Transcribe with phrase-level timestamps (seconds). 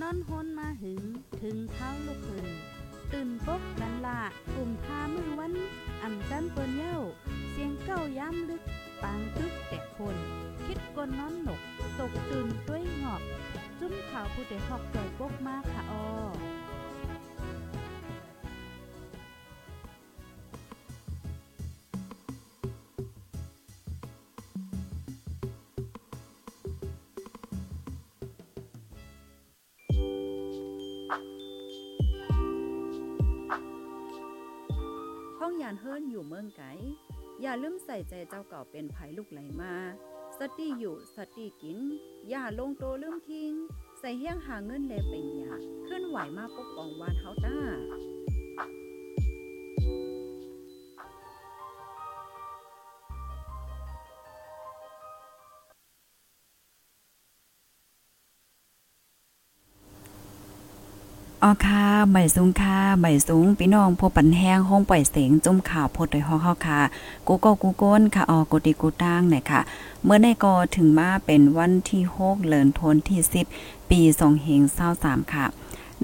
[0.00, 1.02] นอนฮนมาหึง
[1.42, 2.46] ถึงเท้าลูกขึ้น
[3.12, 4.20] ตื่นปกกันละ
[4.54, 5.52] กลุ่มพามือวัน
[6.02, 6.98] อ่ำจันเปิ้นเย้า
[7.50, 8.62] เสียงเก้าย้ำลึก
[9.02, 10.16] ปางตึกแต่คน
[10.64, 11.60] คิดกนนอนหนก
[11.98, 13.22] ตกตื่นด้วยหงอบ
[13.78, 16.04] จุ้มข่าวผู้เด็กหอกใจปกมากค่ะออ
[37.50, 39.74] อย่าลืมใส่ใจเจ้าเก่าเป็นภัยลูกไหลมา
[40.38, 41.78] สติอยู่สติกิน
[42.28, 43.52] อย่าลงโตลืมคิง
[44.00, 45.54] ใส่เฮี้ยงหาเงินแลเป็นหยา
[45.86, 47.56] ขึ้นไหวมาปกป้องวานเฮาต้า
[61.44, 66.80] อ๋อค่ะใหม่สูงค่ะใหม่สูงพี่น้องพบปันแห้งห้องปล่อยเสียงจุ่มข่าวโพดโดยฮอกเฮาค่ะ
[67.26, 69.60] กูก็กูก้นค่ะออกูติกูตั้งเนี่ยค่ะ
[70.04, 73.20] เมื่อในก็ถึงมาเป็นวันที่6เดือนธันที่
[73.54, 74.62] 10ปี2เฮง
[74.96, 75.46] 23ค่ะ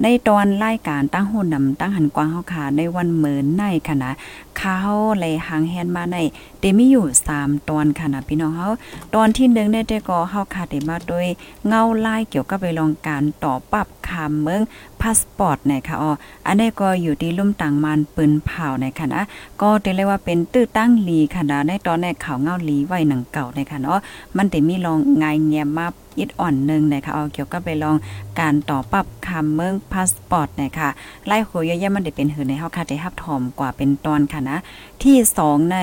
[0.03, 4.11] ในตอนรายการตั้งหุ่นนำตั้งหันกว้างเฮาค่ะ ในวันเหมือนในค่ะนะ
[4.59, 4.77] ข้า
[5.19, 6.17] เลยหางแฮนมาใน
[6.59, 7.05] เดมีอยู่
[7.37, 8.69] 3ตอนค่ะนะพี่น้องเฮา
[9.15, 11.27] ตอนที่1ได้แต่ก็เฮาค่ะได้มาโดย
[11.67, 14.61] เงาไลายเกี่ยวกับไปลองการต่อปรับคาเมือง
[15.01, 16.11] พาสปอร์ตนะคะอ๋อ
[16.47, 19.23] อันนี้ก็อยู่ที่ลุ่มต่างมันปืนเผานะคะนะ
[19.61, 23.99] ก็ได้เรียกว่าเป็นตื้อตั้งลีค่ะนะในตอนในข่าวเงาลีไว้หนังเก่านะคะเนาะ
[24.37, 25.87] มันได้มีลองงายแงมมา
[26.19, 27.95] อิดอ่อนหนึ่งนะคะเอาเกี่ยวกับไปลอง
[28.39, 30.89] การต่อปรับคำเมืองพาสปอร์ตนะคะ
[31.27, 34.57] ไล่โหยะยะมันได้เป็นหือในเฮาค่ะได้รับถอมกว่าเป็นตอนค่ะนะ
[35.03, 35.77] ที่สองใน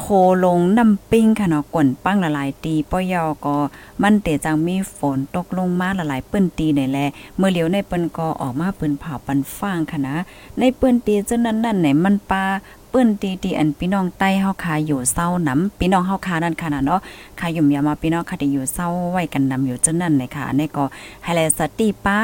[0.00, 0.06] โค
[0.44, 3.56] ลงน้ำปิ้งค่ะเนาะก่นปั้งละลายตีป้อยอก็
[4.02, 6.98] มันเตจังมีฝนตกลงมาละลายเปิ้นตีไหนแล
[7.36, 10.16] เมื่อเหลียวในเปิ้นก็ออกมาเปิ้นเผาปันฟางค่ะนะ
[10.58, 12.44] ในเปิ้นตีจังนั้นนั่นไหนมันปลา
[12.92, 17.00] ปิ้นตีตีอันพี่น้องใต้เฮาคาอยู่เศร้าน้ำพี่น้องเฮาคานั่นค่ะนะเนาะ
[17.40, 20.84] คายุ่มยามาพี่น้องค่ะที่อยู่เศร้าไว้กันนำอยู่จังนั้นเลยค่ะนนี้ก็
[21.24, 22.18] ไฮไลท์สติป้า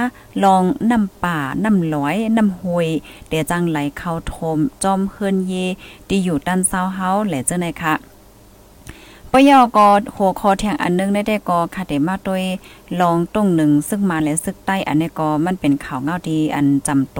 [0.45, 2.89] ลองน้ำป่าน้ำร้อยน้ำห้วย
[3.29, 5.53] เดี๋ยวจังไหลเข้าโทมจอมเฮินเย
[6.09, 7.95] ที่อยู่ด้านเศร้าเฮาแหละจังได๋ค่ะ
[9.37, 12.43] ปยอก็หัวคอแทงอันนึงได้ได้ก็ค่ะได้มาด้วย
[13.01, 17.19] ลองตรงหนึ่งซึ่งมาและซึกใต้อันนี้ก็มันเป็นข่าวเงาดีอันจำโต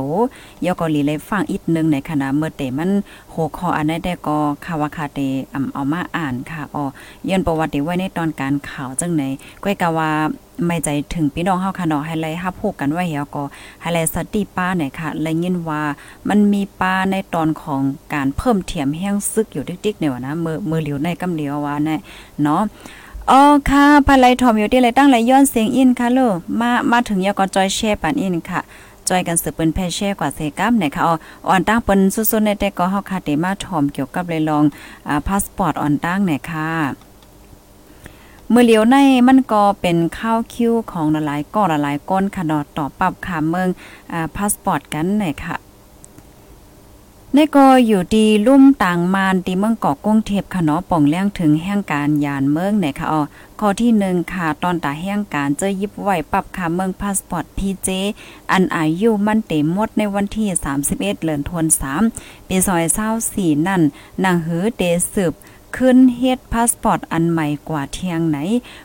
[0.65, 2.91] ยอก็ลีเลยฟังอีกนึงในขณะเมื่อเตมัน
[3.33, 5.21] หัวคออันนี้ได้ก็คาวาคาเต
[5.55, 6.85] อำเอามาอ่านค่ะอ๋อ
[7.29, 9.23] ย้อนประวัติไว้ในตอนการข่าวจังไหน
[9.63, 10.11] ก้อยกะว่า
[10.67, 13.45] ไม่ใจถึงพี่น้องเฮาค่ะเนาะให้ไล่ฮับพูกกันไว้เหี่ยวก็
[13.81, 15.83] ให้ไล่สติป้าหน่อยค่ะและยินว่า
[16.29, 17.81] มันมีป้าในตอนของ
[18.15, 21.97] การเพิ่มเทียมแห้งซึกอยู่ติ๊กๆเนี่ยว่ะนะมือมือเหลียวในกำเหลียวว่าแน่
[22.43, 22.63] เนาะ
[23.31, 23.41] อ๋อ
[23.71, 28.61] ค่ะภายไลทอมอยู่ที่ไรตั้งไรย้อนเสียงอินค่ะลูกมา มาถึงยาก็จอยแชร์ปันอินค่ะ
[29.09, 31.03] จอยกันสืบเปิ้นแพแช่กว่าเซกัมเนี่ยค่ะ
[31.49, 34.65] อ่อนตั้งเปิ้นสุดๆในแต่ก็เฮาค่ะได้มาถอมเกี่ยวกับเลยลอง
[35.09, 36.71] อ่าพาสปอร์ตอ่อนตั้งเนี่ยค่ะ
[38.51, 38.97] เมื่อเหลียวใน
[39.29, 43.69] มันก็เป็นข้าวคิวของหลายก้อนหลายก้นค่ะเนาะต่อปรับค่ะเมือง
[44.13, 45.57] อ่าพาสปอร์ตกันหน่อยค่ะ
[47.37, 53.21] ในก็อยู่ดีลุ่มต่างมานตีเมืองเกาะกุ้งเทพค่ะเนาะป่องเลี้ยงถึงแห่งการยานเมืองในค่ะอ๋อ
[53.61, 57.89] ข้อที่หนึ่งค่ะตอนตาแห่งการเจอยิบไหวปรับค่ะเมืองพาสปอร์ตพีเจ
[58.53, 62.03] อันอายุมันเต็มหมดในวันที่ 31เดือนธันวาคม
[62.49, 63.83] ปีซอยเศร้าสี่นั่น
[64.25, 64.83] นางหือเด
[65.15, 65.33] สืบ
[65.77, 68.39] ขึ้นเฮ็ดพาสปอร์ตอันใหม่กว่าเที่ยงไหน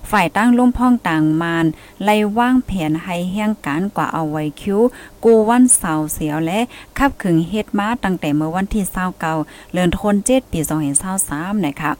[0.09, 1.65] ฝ่ายตั้งลุ่มพ่องต่างมาน
[2.03, 4.79] ไล่ว่างแผนให้แห่งการกว่าเอาไว้คิว
[5.23, 6.59] กูวันเสาร์เสียวและ
[6.97, 9.19] ขับขึงเฮ็ดมาตั้งแต่เมื่อวันที่29
[9.73, 10.59] เดือนธันวาคมปี
[11.13, 11.91] 2023นะคะ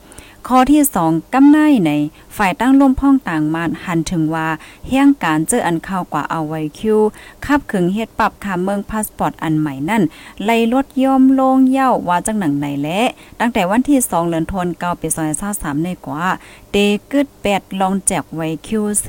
[0.48, 1.92] ข้อที่2กำไนใน
[2.36, 4.48] ฝ่ายตั้งร่มพ่องต่างมานหันถึงว่า
[4.88, 6.98] แห่งการเจออันเข้ากว่าเอาไว้คิว
[7.44, 10.02] ขับขึงเฮ็ดปรับคาเมืองพาสปอร์ตอันใหม่นั่น
[10.44, 13.00] ไล่ลดย่อมลงเย่าว่าจังหนังไหนและ
[13.40, 15.08] ตั้งแต่วันที่2เดือนธันวาคมปี
[15.46, 16.24] 2023ในกว่า
[16.70, 16.76] เต
[17.10, 19.06] กึดแปดลองแจกไว้คิวเส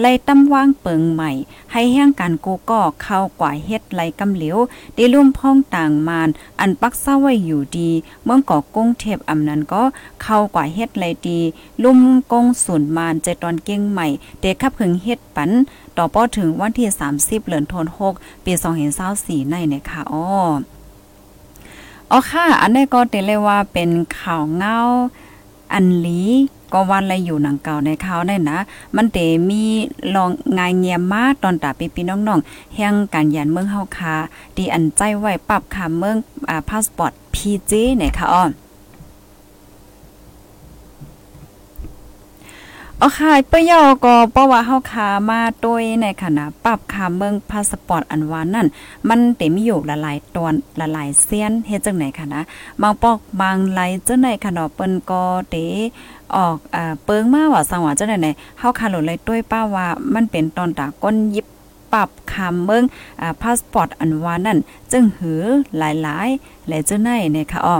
[0.00, 1.30] ไล่ตำวางเปิงใหม่
[1.72, 4.58] ให้แห่งการกูก็เข้ากว่าเฮ็ดไล่กำเหลียว
[4.94, 6.28] ได้ร่วมพ้องต่างมาน
[6.60, 7.90] อันปักเศร้าไว้อยู่ดี
[8.24, 9.82] เมืองก่อกุ้งเทพอำนั้นก็
[10.22, 11.40] เข้ากกว่าเฮ็ดไล่ดี
[11.82, 12.00] ลุ่ม
[12.32, 14.06] กงศูนย์มานใจตอนเก่งใหม่
[14.40, 15.50] เด็กขับขึงเฮ็ดปัน
[15.96, 16.88] ต่อป้อถึงวันที่
[17.18, 18.12] 30เดือนธันวาคม
[18.44, 18.52] ปี
[19.02, 20.26] 2024ในเนี่ยค่ะอ้อ
[22.10, 24.76] อ๋อค่ะ อันนี้ก็เตเลยว่าเป็นข่าวเงา
[25.72, 26.22] อันลี
[26.72, 28.58] ก็วันอะไรอยู่หนังเก่าในเขาได้นะ
[28.96, 29.18] มันเต
[29.48, 29.62] มี
[30.14, 34.14] ลองงายเงียมมาตอนตาปีๆน้องๆแห่งการยันเมืองเฮาคา
[34.56, 36.16] ดีอันใจไว้ปรับคาเมือง
[36.48, 38.44] อ่าพาสปอร์ต PJ เนี่ยค่ะอ้อ
[43.00, 48.66] เอาค่ะปิ้ยอก็เพราะว่าเฮาคามาโดยในขณะปรับคาเมืองพาสปอร์ตอันวานนั่น
[49.08, 52.42] มันเต็มอยู่ละลายตอนละลายเสียนเฮ็ดจังไหนคะนะ
[52.82, 55.56] บางปอกบางไหลจังไหนคะเนาะเปิ้นก็เต
[56.34, 58.28] ออกอ่าเปิงมาว่าสังว่าจังไหน
[58.58, 61.46] เฮาคาหลุเลยด้วยป้าว่ามันเป็นตอนตาก้นยิบ
[61.92, 62.84] ปรับคำเมือง
[63.20, 64.58] อ่าพาสปอร์ตอันวานั่น
[64.92, 65.42] จึงหือ
[65.78, 67.76] หลายๆและจังไหนเนี่ยค่ะอ้อ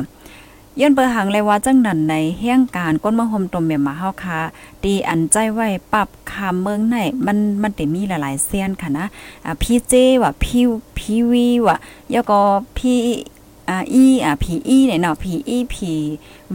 [0.80, 4.38] ย้อนเบอร์หังเลยว่าจังนั้นในเฮียงการก้นมะฮมตมเมียมาเฮาคา
[4.84, 6.96] ดีอันใจไว้ปรับคำเมืองไหน
[7.26, 9.06] มันมันได้มีหลายๆเสียนค่ะนะ
[9.44, 10.64] อ่าพี่เจว่าพี่
[10.98, 11.76] พี่วีว่า
[12.10, 12.38] แล้วก็
[12.76, 12.98] พี่
[13.68, 15.92] อ่าอีอ่าพีอีเนี่ยเนาะพีอีพี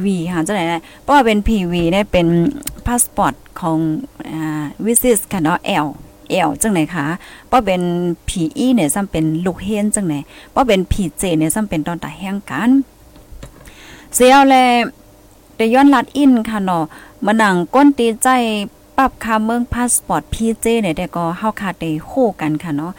[0.04, 2.28] วีค่ะจังไหนนะเพราะว่าเป็นพีวีเนี่ยเป็น
[2.86, 3.78] พาสปอร์ตของ
[4.32, 5.88] อ่าวิซิสค่ะเนาะ L
[6.30, 7.06] เอลจังไหนคะ
[7.48, 7.82] เพราะเป็น
[8.30, 10.16] ผีอีเนี่ยซ้ำเป็นลูกเฮนจังไหน
[10.52, 12.72] เพราะเป็นผีเจเนี่ยซ้ำเป็นตอนตาแห้งกัน
[14.16, 14.56] เสียวแล
[15.56, 16.84] แต่ย้อนลัดอินค่ะเนาะ
[17.26, 18.28] มาหนังก้นตีใจ
[18.98, 22.94] ปรับค่าเมืองพาสปอร์ตพีเจเนี่ยแต่ก็เฮาคาได้คู่กันค่ะเนาะ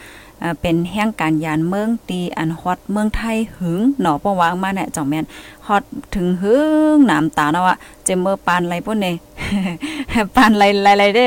[0.61, 5.25] เป็นแห่งการยานเมืองตีอันฮอตเมืองไทยหึงหนอปวางมาเนี่ยจ่องแม่น
[5.67, 5.83] ฮอต
[6.15, 6.55] ถึงหึ
[6.95, 9.13] งหน้ำตาเนาะว่าเจมเมอร์ปานไรพวกเนี้
[10.35, 10.63] ปานไร
[10.97, 11.25] ไรได้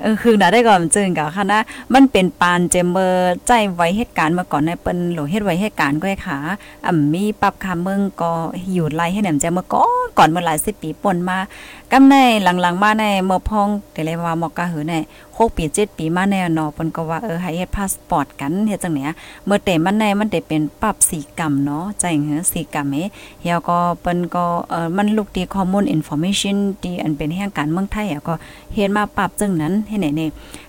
[0.00, 1.60] เออคือหน่ะได้ก่อนจึงกับค่ะนะ
[1.94, 6.38] มันเป็นปานเจมเมอร์ใจไว้เหตุการณ์มาก่อนในเปิ้นโหลเฮ็ดไว้เหตุการณ์ก็ไอ้ขา
[6.86, 8.32] อ่ำมีปรับคาเมืองก็
[8.72, 11.38] อยู่ไล่ให้แหนมเจมเมอร์ก่อนก่อนเมื่อหลายสิบปีป่นมา
[11.92, 14.94] กำในหลังๆมาในเมื่อพองแต่เลยว่าหมอกกะหือใน
[15.26, 19.10] 6ปี7ปีมาแน่นอเปิ้นก็ว่าเออให้เฮ็ดพาสปอร์ตกันเฮ็ดจังเนี้ย
[19.44, 22.98] เมื่อเต็มันในมันได้เป็นปรับสีกรรมเนาะใจเหือสีกรรมเฮ
[23.40, 28.34] เฮียก็เปิ้นก็เออมันลูกดีข้อมูลอินฟอร์เมชันที่อันเป็นแห่งการเมืองไทยอะก็
[28.74, 30.28] เฮ็ดมาปรับจังนั้นให้ไหนนี่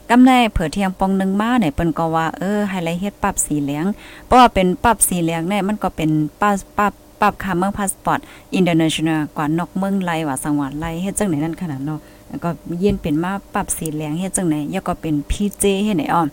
[0.09, 3.85] กำในเผื่อเที่ยงปองนึงมาเนี่ยเปิ้นก็ว่าเออให้ไลท์เฮ็ดปรับสีเหลือง
[4.25, 6.09] เพราะว่าเป็นปรับสีเหลืองเนี่ยมันก็เป็น
[6.41, 8.19] ปรับปรับปรับค่าเมืองพาสปอร์ต
[8.55, 11.99] อินเตอร์เนชั่นแนลกว่านอกเมืองไลว่าสังหวัดไลเฮ็ดจังไหนนั่นขนาดเนาะ
[12.43, 12.49] ก็
[12.79, 16.23] เย็นเป็นมาปรับสีเหลืองเฮ็ดจังไหนยก็เป็นพีเจเฮ็ดไหนอ้อ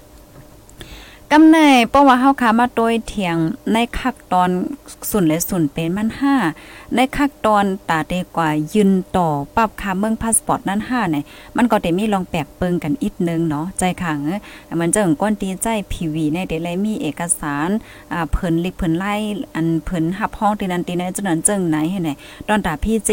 [1.32, 1.58] กำใน
[1.90, 3.36] เพราะว่าเฮาขามาโดยเถียง
[3.72, 4.50] ในคักตอน
[5.10, 6.08] สุนและสุนเป็นมัน
[6.52, 11.24] 5ในคักตอนตาเตกว่ายืนต่อปรับค่าเมืองพาสปอร์ตนั้น5เนี่ย
[11.56, 14.18] มันก็ได้มีลองแปลกเปิงกันอีกนึงเนาะใจขัง
[14.80, 17.68] มันจะงก้นตีใจพีวีในเดเลยมีเอกสาร
[18.12, 19.14] อ่าเพิ่นลิกเพิ่นไล่
[19.54, 22.10] อันเพิ่นหับห้องตีนั้นตีนั้นจังนั้นจังไหนให้ไหน
[22.48, 23.10] ตอนตาพี่เจ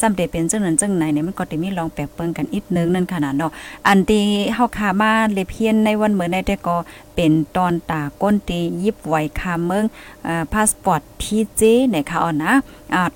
[0.00, 3.50] จำได้เป็นจังนั้นจังไหนเนี่ยมันก็ได้มีลองแปลกเปิงกันอีกนึงนั่นขนาดเนาะ
[3.88, 4.24] อันที่
[4.54, 6.76] เฮาขามาเลเพียนในวันเหมือนในแต่ก็
[7.14, 9.84] เป็นตอนตาก้นตียิบไว้คาเมือง
[10.26, 12.52] อ่าพาสปอร์ตพีเจเนี่ยค่ะอ่อนะ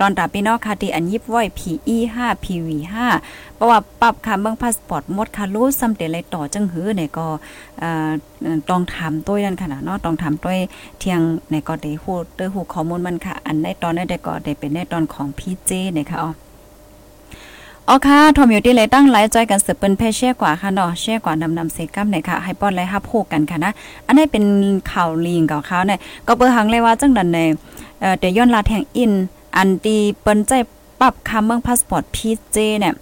[0.01, 2.95] ตอนตาพี่น้องค่ะที่อันยิบไว้ PE5 PV5
[3.55, 7.27] เพราะว่าปรับคาเมืองพาสปอร์ตหมดค่ะรู้ซ้ำเดเลยต่อจังหื้อเนี่ยก็
[8.71, 10.53] ต้องถามตัวนั่นค่ะเนาะต้องถามตัว
[10.99, 11.21] เที่ยง
[11.51, 16.31] ในก็ได้ฮู้เด้อฮู้ข้อมูลมันค่ะ อันในตอนนั้นได้ก็ได้เป็นในตอนของพีเจเนี่ยค่ะอ๋อ
[17.88, 23.73] อ๋อค่ะทอมอยู่ที่เลยตั้งไลฟ์จกันเสืบเป็นเพเช่กว่าค่ะเนาะแช่กว่านำนำเซกัมเนี่ยค่ะให้ป้อนไลฟ์ฮับพูกันค่ะนะ
[24.06, 24.44] อันนี้เป็น
[24.93, 27.38] ข่าวลีงกับเขาเนี่ยก็เปิดหังเลยว่าจังดันใน
[28.00, 29.12] เอ่อเดี๋ยวย้อนลาแทงอิน
[29.56, 30.53] อันตีเปิ้นใจ
[31.00, 32.94] ปรับคำเมืองพาสปอร์ตพีเจเนี่ย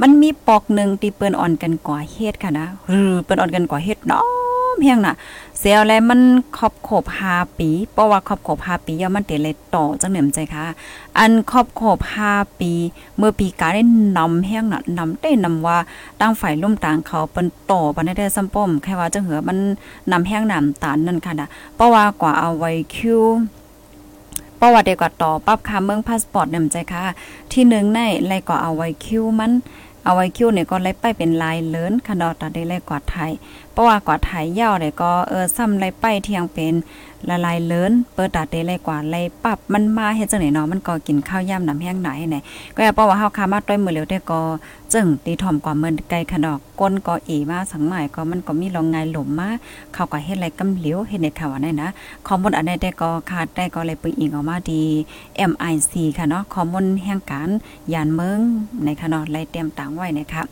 [0.00, 4.24] มันมีปอกหนึ่งตีเปิ้นอ่อนกันกว่าเฮ็ดค่ะนะหรือเปิ้นอ่อนกันกว่าเฮ็ดเนาะ
[4.78, 5.14] เพียงน่ะ
[5.62, 6.20] เสียแล้วมัน
[6.58, 10.64] ครอบขบ5ปีเพราะว่าครอบขบ5ปีย่อมันเตเลยต่อจังเหนือมใจค่ะ
[11.18, 11.98] อันครอบขบ
[12.28, 12.72] 5ปี
[13.18, 13.82] เมื่อปีกาได้
[14.18, 15.78] นำแห้งน่ะนำได้นำว่า
[16.20, 19.58] ตั้งฝ่ายร่มต่างเขาเปิ้นต่อปันได้ซ้ำป้อมแค่ว่าจังเหือมัน
[20.12, 23.22] นำแห้งนำตานนั่นค่ะนะเพราะว่ากว่าเอาไว้คิว
[24.60, 27.02] ประวัติเดียวกับต่อปรับค่าเมืองพาสปอร์ตนำใจค่ะ
[27.52, 29.52] ที่หนึ่งในไลก็เอาไว้คิวมัน
[30.04, 33.32] เอาไว้คิวเนี่ยก็ไล่ไปเป็นลายเลินค่ะดอตัดได้เลยกว่าไทย
[33.72, 36.74] เพราะว่ากว่าไทยยาวเนี่ยก็เออซ้ำไล่ไปเที่ยงเป็น
[37.28, 42.36] ละลายเลินเปิดตัดได้เลยกว่าไล่ปรับมันมาเฮ็ดจังไหนเนาะมันก็กินข้าวย่ำน้ำแห้งไหนไหน
[42.74, 44.40] ก็อย่าเพราว่าเฮาคามาต้อยมือเหลียวได้ก็
[44.92, 49.48] จึงตีถ่อมกว่าเมินไกลขนอกก้นก็อีมาสังหมายก็มันก็มีลองไงหลมมา
[49.94, 51.90] เขาก็เฮ็ดอะไรกำเหลียวเฮ็ดในข่าวนั่นนะ
[52.26, 54.82] ข้อมูลอันใดได้ก็ขาดได้ก็เลยปึงอิงออกมาดี
[55.50, 57.48] MIC ค่ะเนาะข้อมูลแห่งการ
[57.92, 58.38] ยานเมือง
[58.84, 60.44] ในค่ะเนาะไล่เตรียมต่างไว้นะคะ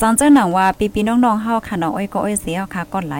[0.00, 3.14] สอนเจ้าหนังว่าปีๆน้องๆเฮาค่ะน้องอ้อยก็อ้อยเสียค่ะก็ไหล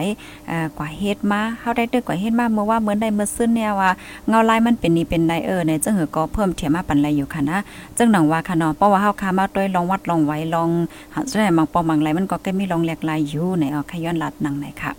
[0.49, 3.89] อ่อกว่าเฮ็ดมาเฮาได้ตึกกว่าเฮ็ดมาเมื่อว่าเหมือนได้เมื่อซึ้นเนี่ยว่า
[4.27, 7.57] เงาลายมันเป็นนี่เป็นไดเออในจังหือก็เพิ่มเทียมมาปันไรอยู่ค่ะนะ
[7.97, 10.69] จังหนังว่าค่ะเนาะเพราะว่าเฮาค่ะมาด้วยลองวัดลองไว้ลอง
[11.13, 14.91] หาแสดงบางปอมังไรมันก็แค่มีลองแหลกลายอยู่ในออกขย้อนลัดหนังไหนค่ะ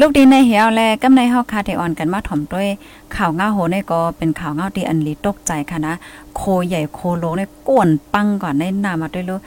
[0.00, 2.68] ลูกดีในเหี่ยวแลกำในเฮาคาเทออนกันมาถ่อมด้วย
[3.16, 5.94] ข่าวเงาโหในก็เป็นข่าวเงาที่อันลีตกใจค่ะนะ
[6.36, 9.40] โคใหญ่โคโลในก้วนปังก่อนในนามาด้วยลูก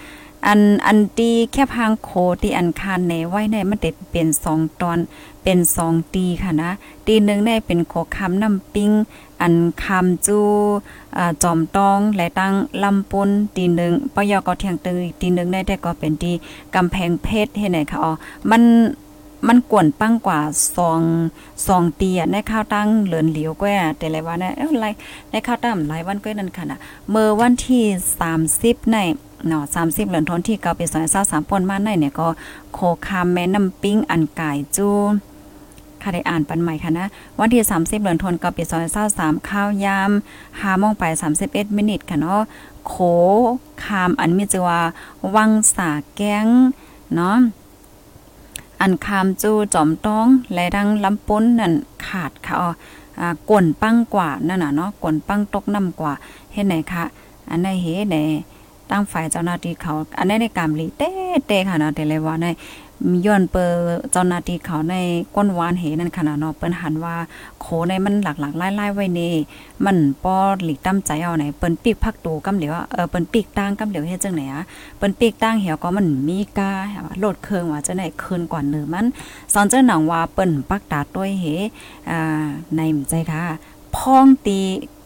[0.48, 2.10] อันอันตีแค่พางโค
[2.42, 5.00] ที่อันคานในไว้ในมันเด็ดเป็นสองตอน
[5.44, 6.72] เป็นสองตีค่ะนะ
[7.08, 8.92] ตีหนึ่งได้เป็นโคคำน้ำปิ้ง
[9.42, 10.48] อันคำจู่
[11.44, 16.36] จอมตองและตั้งลำปุนตีหนึ่งปยก็เที่ยงตึงอีกตีหนึ่งได้แต่ก็เป็นที่
[16.76, 18.12] กำแพงเพชรเฮ็ดไหนคะอ๋อ
[18.52, 18.64] มัน
[19.48, 20.40] มันกวนปั้งกว่า
[20.76, 21.02] ซอง
[21.66, 23.68] ซองตียในข้าวตั้งเหลือนเหลียวก็
[24.00, 24.86] แต่ละวันนี่ยเอ้าไร
[25.32, 27.84] ในข้าวตั้งหลายวันก็นั่นค่ะนะเมื่อวันที่
[28.40, 28.98] 30ใน
[29.48, 32.28] เนาะ30เหลือนทนที่เกาไปซอย23ป่นมาในเนี่ยก็
[32.74, 34.90] โคคามแม่น้ำปิ้งอันกายจู
[36.02, 37.08] ค่ะได้อ่านปันใหม่ค่ะนะ
[37.40, 38.86] วันที่ 30เหลือนทนเกาไปซอย
[39.18, 40.12] 23ข้าวยาม
[40.46, 41.04] 5โมงไป
[41.42, 42.42] 31 มินิทค่ะเนาะ
[42.88, 42.94] โค
[43.84, 44.82] คามอันมีชื่อว่า
[45.36, 46.48] วังสาแก้ง
[47.16, 47.38] เนาะ
[48.82, 51.74] อันคามจูจอมต้องและดังลำปุ้นนั่น
[52.06, 52.70] ขาดค่ะอ๋อ
[53.20, 56.14] อ่ากวนปังกว่านั่นน่ะเนาะกวนปังตกน้ำกว่า
[56.54, 57.04] เฮ็ดไหนคะ
[57.50, 58.18] อันในเฮ็ดไหน
[58.92, 61.12] ตั้งฝ่ายเจ้าหน้าที่เขา อันนี้ในกามลีเต้
[61.48, 62.46] เต้ค่ะเนาะแต่เลยว่าใน
[63.26, 63.66] ย้อนเปอ
[64.12, 64.96] เจ้าหน้าที่เขาใน
[65.36, 67.16] ก้นวานเหนั่นค่ะเนาะเปิ้นหันว่า
[67.62, 69.34] โคในมันหลักๆไล่ๆไว้เนี่
[69.86, 74.64] มันป้อหลีกตั้มใจเอาไหนเปิ้นปีกพักตูกำเหลียวเออเปิ้นปีกตั้งกำเหลียวเฮ็ดจังไหนอะ
[74.98, 76.72] เปิ้นปีกตั้งเหี่ยวก็มันมีกา
[77.20, 79.06] โลดเครื่องว่าจะไหนคืนกว่าเนือมัน
[79.54, 81.46] สอนเจ้าหนังว่าเปิ้นปักตาด้วยเห
[82.10, 83.44] อ่าในใจค่ะ
[83.96, 84.60] พ้องตี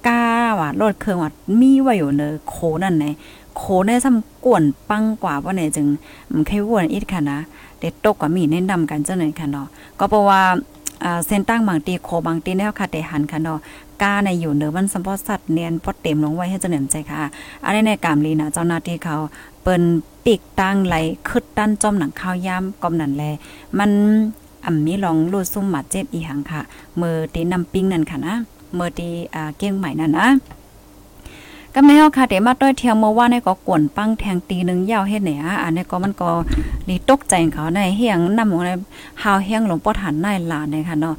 [0.08, 0.24] กา
[0.60, 3.06] ว่าโลดเครื่องว่ามีไว้อยู่เนอโคนั่นไหน
[3.58, 5.88] โคในซ้ำกวนปังกว่าว่าไหนจึง
[6.32, 7.40] มันแค่วนอีกค่ะนะ
[7.80, 9.68] เด็ดตกก็มีแนะนำกันจังไหนค่ะเนาะ
[10.00, 10.42] ก็เพราะว่า
[11.04, 13.60] อ่าเส้นตั้งบางตีโคบางตีแนวค่ะแต่หันค่ะเนาะ
[14.02, 17.22] กาในอยู่เหนือมันสัมพอสัตว์เนียนพอเต็มลงไว้ให้จะเหนือใจค่ะ
[17.64, 19.18] อันนี้ในกามลีนะเจ้าหน้าที่เขา
[19.62, 19.84] เปิ้น
[20.26, 20.96] ปีกตั้งไหล
[21.28, 23.24] คึดด้านจอมหนังข้าวยามกอมนั่นแล
[23.80, 23.92] มัน
[24.66, 26.62] อ่ำมีลองรูดซุ่มหมัดเจ็บอีหังค่ะ
[27.02, 28.36] มือตีนำปิ้งนั่นค่ะนะ
[28.78, 30.28] มือตีอ่าเก้งใหม่นั่นนะ
[31.80, 36.30] ก็ไม่เฮาค่ะเดี๋ยวมาต้อยเที่ยวเมื่อว่าในก็กวนปังแทงตีนึงยาวเฮ็ดไหนอะอันนี้ก็มันก็
[36.88, 38.72] ลีตกใจเขาในเฮียงนำของใน
[39.22, 41.16] หาวเฮียงหลวงพ่อฐานนายหลานเนี่ยค่ะเนาะ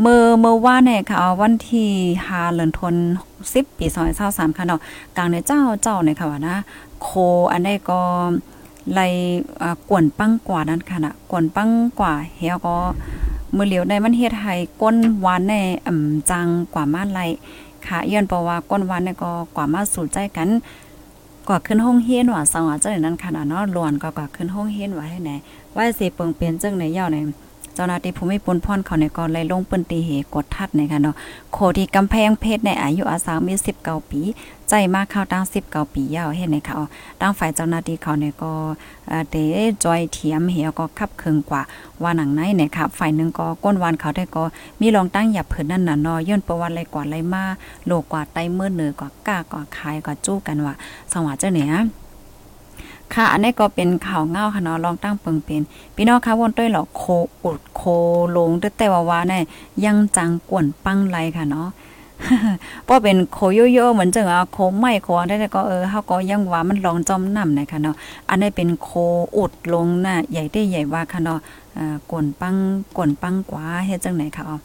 [0.00, 1.90] เมื่อเมื่อว่าเนี่ยค่ะวันที่
[2.26, 3.86] 5เดือนธันวาคม10ปี
[4.22, 4.80] 2023ค่ะเนาะ
[5.16, 6.56] กลางในเจ้าเจ้าเนี่ยค่ะว่านะ
[7.02, 7.08] โค
[7.52, 8.00] อันนี้ก็
[8.92, 9.06] ไล่
[9.62, 12.76] อ่ากวนปังกว่านั้นค่ะนะกวนปังกว่าเฮียก็
[13.52, 15.54] เมื่อเหลียวในมันเฮ็ดให้ก้นหวานใน
[15.86, 17.20] อ่ำจังกว่ามาไล
[17.86, 20.48] ค่ะย้อนเพราะว่าก้นวันเนี่ยก็กว่ามาสู่ใจกัน
[21.48, 25.30] กว่าขึ้นห้องเฮียนว่าสว่าจังนั้นค่ะเนาะล้วนก็กว่าขึ้นห้องเฮียนว่าให้ไหน
[25.76, 27.18] ว่าสิเปิงเปลี่ยนจังไหนยาวใน
[27.74, 31.16] เจ้าหน้าที่ภูมิพลพรเขาในก่อนเลยลงปืนตีเหกดทัดในค่ะเนาะ
[31.52, 34.20] โคที่กำแพงเพชรในอายุอาสามี19ปี
[34.68, 36.78] ใจมากเข้าตั้ง19ปียาวเฮ็ดในเขา
[37.20, 38.52] ตั้งฝ่ายเจ้าหน้าที่เขาเนี่ยก็
[39.30, 39.36] เด
[39.84, 41.62] จอยเทียมเหี่ยวก็คับเคืองกว่า
[42.02, 44.44] ว่าหนังไหนเนี่ยครับฝ่ายหนึ่งก็ก้นวานเขาได้ก็
[44.80, 47.44] มีรองตั้งหยับเพิ่นนั่นน่ะนาะย้อนประวัติอะไรกว่าอะไรมา
[47.86, 50.74] โลกว่าไตเมื่อเหนือกว่ากล้ากว่าคายกว่าจู้กันว่า
[51.12, 51.68] สว่าเจ้าเนี่ย
[53.14, 55.62] ค่ะ อันนี้ก็เป็นข่าวเงาค่ะเนาะลองตั้งเปิงเป็น
[55.94, 57.02] พี่น้องคะวนต้วยหรอโค
[57.44, 57.82] อุดโค
[58.36, 59.42] ลงด้วยแต่ว่าวาเนี่ย
[59.84, 61.68] ยังจังกวนปังไรค่ะเนาะ
[62.84, 67.96] เพราะเป็นโคโยโย่เหมือนจังอะโคไม่โคได้แต่ก็เออเฮาก็ยังว่ามันลองจอมน้ำนะคะเนาะ
[68.28, 68.90] อันนี้เป็นโค
[69.36, 71.38] อุดลงน่ะใหญ่ได้ใหญ่ว่าค่ะเนาะ
[71.76, 72.56] อ่ากวนปัง
[72.96, 74.58] กวนปังกว่าเฮ็ดจังไหนค่ะอ๋อ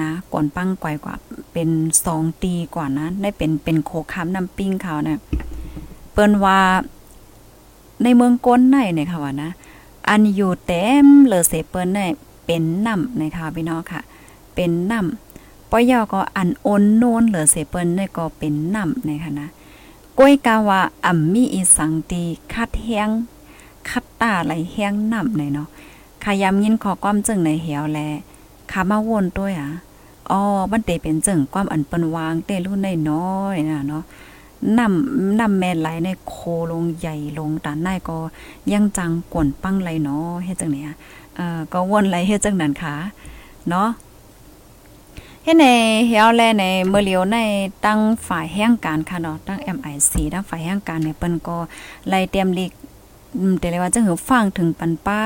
[0.00, 1.14] นะกวนปังกว่ากว่า
[1.52, 1.68] เป็น
[2.04, 5.18] สองตีกว่านะได้เป็นเป็นโคค้ำน้ำปิ้งเขาเนี่ย
[6.12, 6.58] เปิ้นว่า
[8.02, 9.50] ในเมืองก้นในเนี่ยค่ะว่านะ
[10.08, 12.10] อันอยู่เต็มเลอเสเปิ้นเนี่ย
[12.46, 14.00] เป็นน้ำนะคะพี่น้องค่ะ
[14.54, 19.48] เป็นน้ำปอยอก็อันโอนโนนเหลือเสเปิ้นเนี่ยก็เป็นน้ำนะคะนะ
[20.18, 22.22] ก้อยกาวาอ่ำมีอีสังตี
[22.52, 23.10] คัดแห้ง
[23.88, 25.68] คัดตาไหลแห้งน้ำในเนาะ
[26.24, 28.00] ขายำยินขอความจึงในเหี่ยวแล
[28.70, 29.70] ขามาวนด้วยอะ
[30.30, 34.02] อ๋อมันเตเป็นจึงความอันเปิ้นวางเตรุ่นน้อยๆนะเนาะ
[34.78, 36.34] นำนำแม่ไหลในโค
[36.72, 38.18] ลงใหญ่ลงตานในก็
[38.72, 40.88] ยังจังกวนปังไหลเนาะเฮ็ดจังเนี่ย
[41.36, 42.94] เอ่อก็วนไหลเฮ็ดจังนั้นค่ะ
[43.68, 43.88] เนาะ
[45.44, 45.66] เฮ็ดใน
[46.06, 47.36] เฮียแลในเมื่อเลียวใน
[47.84, 51.56] ตั้งฝ่ายแห่งการค่ะเนาะตั้ง MIC ตั้งฝ่ายแห่งการเนี่ยเปิ้นก็
[52.08, 52.72] ไล่เตรียมลีก
[53.58, 55.18] แต่เลยว่าจะหือฟังถึงปันป้า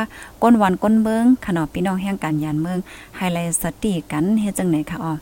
[0.42, 2.78] ก้นวันก้นเมืองขนอพี่น้องแห่งการยานเมือง
[3.16, 5.12] ไฮไลท์สติกันเฮ็ดจังไหนค่ะอ๋อ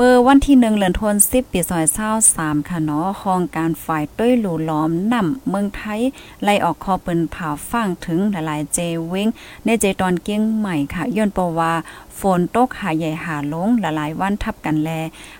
[0.00, 6.00] เมื่อวันที่หนึ่งเหลือนทวนสิบปีซอยเศร้าสามค่ะเนาะห้องการฝ่ายต้วยหลู่ล้อมนำเมืองไทย
[6.42, 8.78] ไล่ออกคอเปิ้นผ่าฟังถึงหลายๆเจ
[9.08, 9.28] เว้ง
[9.64, 11.72] ในเจตอนเกี้ยงใหม่ค่ะย้อนปว่า
[12.20, 14.90] ฝนตกหาใหญ่หาลงหลายๆวันทับกันแล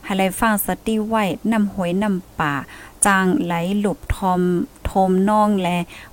[0.05, 2.55] ให้ไล่ฟังสติไว้นำหวยนำป่า
[3.07, 4.41] จางไหลหลบทอม
[4.91, 5.69] ทมน้องแล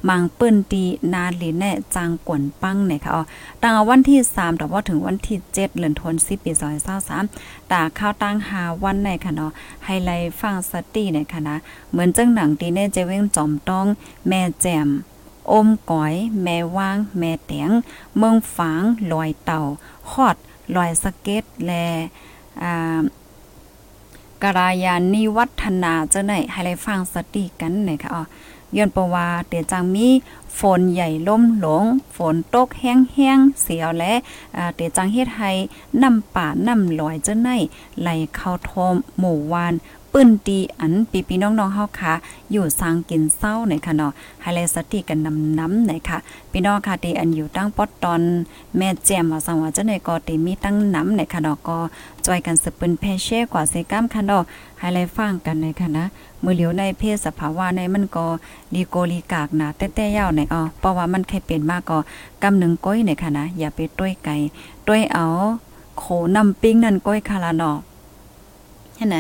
[0.10, 3.22] มังเปิ้นตีนาลีแน่จางกวนปังเนี่ยค่ะอ๋อ
[3.62, 6.52] ตั้งวันที่3แต่ว่าถึงวันที่7เดือนธันวาคมปี
[7.12, 9.52] 2023ตาข้าวตั้งหาวันในค่ะเนาะ
[9.86, 11.56] ไฮไลท์ฟังสติเนี่ยค่ะนะ
[11.92, 13.86] เหมือนจังหนังตีเน่เจเว้งจอมต้อง
[14.28, 14.88] แม่แจ่ม
[15.52, 16.14] อมก๋อย
[16.44, 17.72] แม่ว่าง แม่แตง
[18.18, 19.60] เมืองฝางลอยเต่า
[20.12, 20.36] ฮอด
[20.76, 21.86] ลอยสเก็ต และ
[22.64, 23.00] อ่า
[24.44, 28.24] กรายานิวัฒนาเจ้าไหนให้ได้ฟังสติกันหน่อยค่ะอ๋อ
[28.78, 30.08] ย้อนประวาเตียจังมี
[30.60, 34.14] ฝนใหญ่ล่มหลง ฝนตกแห้งแห้งเสียวและ
[34.76, 35.52] เตียจังเฮ็ดให้
[36.02, 37.50] น้ำป่าน้ำลอยเจ้าไหน
[38.02, 39.74] ไหลเข้าทมหมู่วาน
[40.18, 42.14] ปื้นตีอันปีปีน้องๆเฮาค่ะ
[42.52, 46.18] อยู่สร้างกินเศร้าในค่ะเนาะให้เลยสติกันนำน้ำในค่ะ
[46.52, 48.22] พี่น้องค่ะที่อันอยู่ตั้งปอดตอน
[48.78, 51.78] แม่แจมว่าสังว่าเจ้าในก็ติมีตั้งน้ำในค่ะเนาะก็
[52.26, 54.44] จอยกันสืบปืนเพเช่กว่าเซก้ามค่ะเนาะ
[54.80, 56.06] ให้เลยฟังกันในค่ะนะ
[56.44, 58.26] มือเหลียวในเพศสภาวะในมันก็
[58.74, 61.98] ลีโกลีกากนะแต่แต่ยาวในอ๋อเพราะว่ามันแค่เป็นมากก็
[62.44, 64.36] กำหนึ่งก้อยในค่ะนะอย่าไปต้วยไก่
[64.88, 65.26] ต้วยเอา
[65.98, 66.04] โข
[66.36, 67.78] นำปิ้งนั่นก้อยคาราเนาะ
[68.98, 69.18] เห็นไหม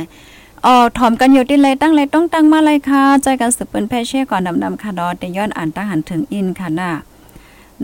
[0.65, 6.91] อ๋อถอมกันอยู่ที่เลยตั้งเลยต้องตั้งมาเลยค่ะใจกันสืบเป็นแพเช่ก่อนดำๆค่ะดอแต่ย้อนอ่านตั้งหันถึงอินค่ะน่ะ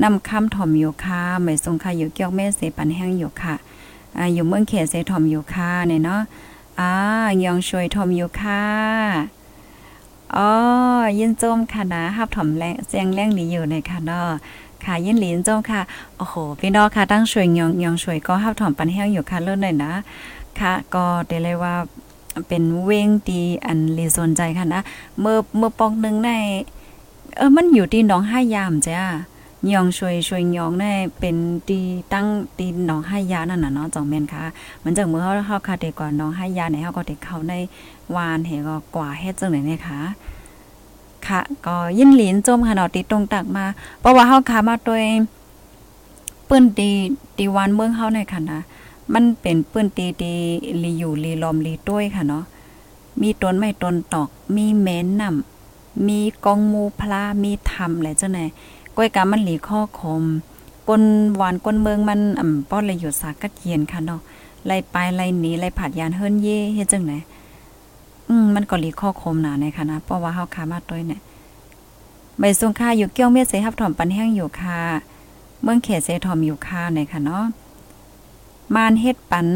[0.04, 3.56] นำคำถอมอยู่ค่ะไม่ทรงค่ะอยู่เกี่ยวแม่เสปันแห้งอยู่ค่ะ
[4.18, 6.22] อ่าอยู่เมืองเขตเสถอมอยู่ค่ะเนี่ยเนาะ
[6.80, 6.92] อ่า
[7.44, 8.64] ยองช่วยถอมอยู่ค่ะ
[10.36, 10.50] อ๋อ
[11.20, 14.30] ยินโจมค่ะนะฮับถอมแรงเสียงแรงหลีอยู่ในค่ะเนาะ
[14.84, 15.82] ค่ะยินหลีนโจมค่ะ
[16.18, 19.94] โอ้โหพี่น้องค่ะตั้งช่วยยองยองช่วยก็ฮับถอมปันแห้งอยู่ค่ะเลิศหน่อยนะ
[20.60, 21.76] ค่ะก็ได้เลยว่า
[22.48, 24.82] เป็นเว้งตีอันลีสนใจค่ะนะ
[25.20, 26.32] เมื่อเมื่อปอกหนึ่งใน
[27.38, 29.06] เออมันอยู่ที่หนองห้ายามจ้า
[29.74, 30.86] ยองช่วยช่วยยองใน
[31.20, 31.36] เป็น
[31.68, 31.80] ตี
[32.14, 34.44] ตั้งตีหนองห้ายานั่นน่ะเนาะจองแม่นค่ะ
[34.84, 37.54] มันจังเมื่อเฮาเฮาคาเดก่อนหนองห้ายาเนี่ยเฮาก็ได้เข้าใน
[38.16, 40.00] วานเฮก็กว่าเฮ็ดจังได๋เนี่ยค่ะ
[41.28, 43.66] ค่ะก็ยินหลินจมค่ะเนาะติตรงตักมา
[44.00, 45.04] เพราะว่าเฮาขามาโดย
[46.50, 46.90] ปื้นตี
[47.38, 48.62] ตีวานเมืองเฮาในค่ะนะ
[49.14, 50.32] มันเป็นปื้นตีตี
[50.84, 52.44] ลีอยู่ลีลอมลีต้วยค่ะเนาะ
[53.22, 58.40] มีต้นไม้ต้นตอก มีแม้นน้ำมีกองมูพลามีธรรมแหละเจ้าไหน
[58.96, 60.24] ก้อยกามันหลีข้อคม
[60.90, 61.04] ก้น
[61.36, 64.22] หวานก้นเมืองมันอ่ำป้อนเลยอยู่สากัดเย็นค่ะเนาะ
[64.66, 67.14] ไล่ไปไล่หนีไล่ผัดยานเฮิรนเย่เฮ็ดจังไหน
[68.30, 71.22] อืมมันก็หลีข้อคมหนาในค่ะนะเพราะว่าเฮาขามาต้วยเนี่ย
[72.40, 74.80] ใบทรงค่าอยู่เกี้ยวเม็ดเสฮับถอมปันแห้งอยู่ค่ะ
[75.64, 77.46] เมืองเขตเสถอมอยู่ค่ะในค่ะเนาะ
[78.76, 79.48] มานเฮ็ดปัน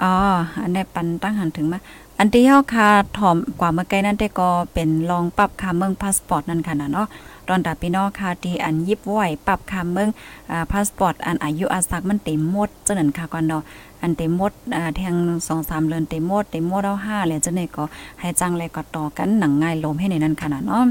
[0.00, 0.14] อ๋อ
[0.60, 1.78] อันนี้ปันตั้งหันถึงมา
[2.18, 7.08] อันที่เฮาคาถอมกว่าเมื่อไกลนั้นแต่ก็เป็นรองปรับค่าเมืองพาสปอร์ตนั่นค่ะนะเนาะ
[7.48, 10.08] ตอนตาพี่น้องค่ะที่อันยิบไหวปรับค่าเมือง
[10.50, 13.62] อ่าพาสปอร์ตอันอายุอาศักมันเต็มหมดจังนั้นค่ะก่อนเนาะ
[14.02, 15.14] อันเต็มหมดอ่าแทง
[15.48, 17.84] 2-3เดือนเต็มหมดเต็มหมดเอา5แล้วจังได๋ก็
[18.20, 20.84] ให้จังเลยก็ต่อกันหนังง่ายลมให้ในนั้นค่ะนะเนาะ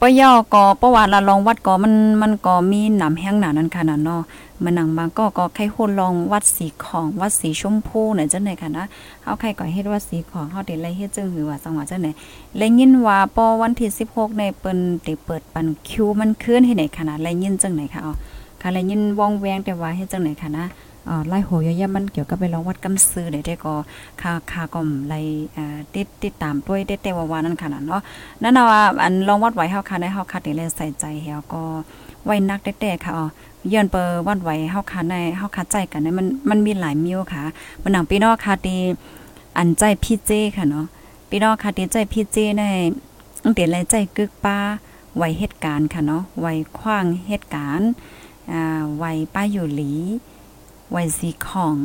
[0.00, 4.22] ปะย่อก็ประวัติละลองวัดก็มันมันก็มีหนำแห้งหนานั้นค่ะนะเนาะ
[4.64, 8.84] มันหนังบางก็ก็ใครโหลองวัดสีของวัดสีชมพูน่ะจังไหนค่ะนะ
[9.22, 12.08] เฮาใครก่อเฮ็ดวัดสีของเฮาเด้ไรเฮ็ดจึงหือว่าจังหวะจังไหน
[12.56, 18.12] และยินว่าปอวันที่16ในเปิ้นได้เปิดปันคิวมันคืนให้ไหนค่ะนะและยินจังไหนค่ะอ๋อ
[18.60, 20.64] ค่ะและยินวองแวงแต่ว่าเฮ็ดจังไหนค่ะนะ
[21.28, 23.74] ไล่โหยยะมันเกี่ยวกับไปลองวัดกำซื้อได้ได้ก็
[24.20, 25.20] ค่าค่าก็ไล่
[25.56, 28.00] อ่าติดติดตามด้วยได้แต่ว่านั่นค่ะนะเนาะ
[28.42, 31.62] นั่นน่ะว่าอันลองวัดไหวเฮาค่ะได้เฮาคัดนี่เลยใส่ใจเฮาก็
[32.24, 33.26] ไว้นักแต่ๆค่ะอ๋อ
[33.72, 37.42] ย้อนเปอวัดไหวเฮาคัดในเฮาคัดใจกันเนี่ยมันมันมีหลายมิวค่ะ
[37.82, 38.76] มันหนังพี่น้องค่ะตี
[39.58, 40.86] อันใจพี่เจค่ะเนาะ
[41.30, 42.62] พี่น้องค่ะตีใจพี่เจใน
[43.42, 44.58] ตั้งแต่ไรใจกึกป้า
[45.16, 46.46] ไวเหตุการณ์ค่ะเนาะไว
[46.78, 47.90] ขว้างเหตุการณ์
[48.52, 49.92] อ่าไวป้าอยู่หลี
[50.90, 51.76] ไวสีของ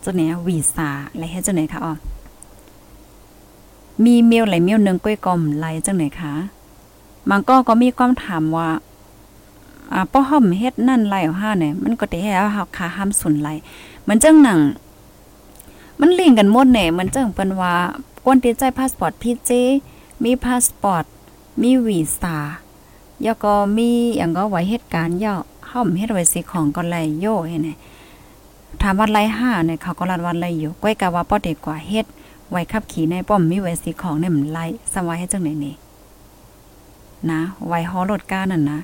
[0.00, 1.94] เจ้าเนี่ยวีซ่าและเฮ็ดจังไหนคะอ๋อ
[4.04, 6.34] มีเมลไหลเมลหนึ่งก้อยกลมไหลจังไหนคะ
[7.30, 8.68] มันก็ก็มีความถามว่า
[9.92, 13.48] อ่าป้อห่อมเฮ็ดนั่นไหลเอาห้าเนี่ยมันก็ได้ให้เฮาค่าห้ามสุนไหล
[14.08, 14.60] มันจังหนัง
[16.00, 17.74] มันลิงก์กันหมดแหน่ยมันจังเปิ้นว่า
[18.24, 19.50] คนที่ใจพาสปอร์ตพี่เจ
[20.24, 21.04] มีพาสปอร์ต
[21.62, 22.38] มีวีซ่า
[23.22, 25.34] แล้วก็มีหยังก็ไว้เหตุการณ์ย่อ
[25.70, 27.70] ห่อมเฮ็ดไว้สิของก็ไหลโยเห็นไหม
[28.80, 32.06] ถามว่าไหลห้าเนี่ยเขาก็รัดวันไหลอยู่ก้อยกะว่าป้อเด็กกว่าเฮ็ด
[32.50, 35.74] ไว้ขับขี่ในป้อมมีไว้สีของเนี่ยมันไล่สวายให้จังไหนนี่
[37.30, 38.80] นะไว้ฮอรถก้านั่นนะ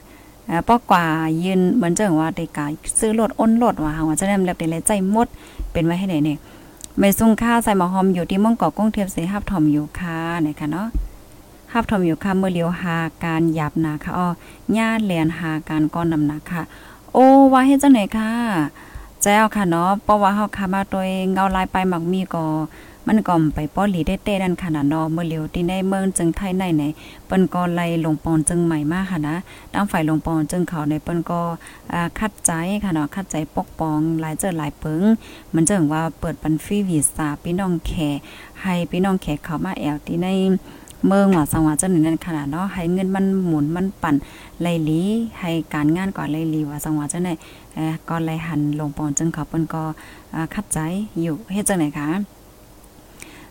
[0.68, 1.05] ป้อกว่า
[1.44, 2.66] ยืนเหมือนจังว่าได้กกา
[2.98, 5.27] ซื้อรถอ้นรถว่าหาว่าจะได้แลบได้เลยใจมด
[5.72, 6.38] เป็นไว้ให้ไหนเนี่ย
[6.98, 10.88] ไม่ซุ่งค่าใส่หมอหอมอยู่ที่ม่องเกอกกงเทียบเสฮับถอมอยู่ค่ะนี่ค่ะเนาะ
[11.72, 14.29] ฮับถอมอยู่ค่ะเมื่อเลียวหาการหยับนาค่ะอ้อ
[14.77, 16.62] ญาแลนหาการก้อนนำหนักค่ะ
[17.12, 18.31] โอ้ว่าเฮ็ดจังไหนค่ะ
[19.22, 22.44] แจ้วค่ะเนาะเพราะว่าเฮาค่ะมาโดยเงาลายไปหมักมีก็
[23.07, 26.83] มันก็ไปป้อหลีได้เต้ดันขนาดนอเมื่อเลียวที่ในเมืองจึงไทยในไหน
[27.26, 29.37] เปิ้นก็ไล่ลงปอนจึงใหม่มากค่ะนะ
[29.72, 31.40] ตั้งฝ่ายลงปอนจึงเขาในเปิ้นก็
[31.92, 32.52] อ่าคัดใจ
[32.85, 35.02] ค่ะเนาะคัดใจปกป้องหลายเจอหลายเปิง
[35.54, 37.92] มันจึงว่าเปิดปันฟรีวีซ่าพี่น้องแข
[38.62, 40.28] ให้พี่น้องแขเข้ามาแอลที่ใน
[41.07, 44.14] เมืองว่าสังวาจังนั้นขนาดเนาะให้เงินมันหมุนมันปั่น
[44.61, 45.02] ไหลลี
[45.40, 47.33] ให้การงานก่อนไหลลีว่าสังวาจังได๋
[47.67, 47.67] เอ่อ
[48.09, 49.83] ก็ไหลหันลงปอนจึงเขาเปิ้นก็
[50.55, 50.79] คัดใจ
[51.21, 52.09] อยู่เฮ็ดจังได๋คะ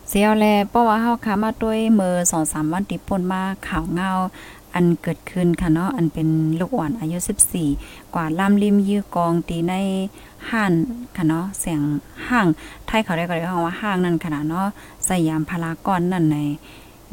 [0.08, 2.14] เสียวแลเพราะว่าเฮาขามาด้วยมือ
[2.44, 4.10] 2-3วันที่ป่นมาข่าวเงา
[4.74, 6.28] อันเกิดขึ้นค่ะเนาะอันเป็น
[6.60, 7.18] ลูกอ่อนอายุ
[7.64, 9.74] 14 กว่าล่ำริมยื้อกองตีใน
[10.50, 10.72] ห้าน
[11.16, 11.80] ค่ะเนาะเสียง
[12.28, 12.46] ห้าง
[12.86, 14.68] ไทยเขาได้ก็เรียกว่าห้างนั่นขนาดเนาะ
[15.08, 16.38] สยามพารากอนนั่นใน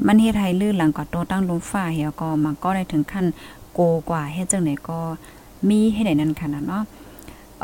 [0.05, 3.25] มันเฮ็ดให้ลื่นหลังกว่าโตตั้งลมฟ้าเหี่ยวก็มันก็ได้ถึงขั้น
[3.73, 4.99] โกกว่าเฮ็ดจังได๋ก็
[5.69, 6.83] มีให้ได้นั่นขนาดเนาะ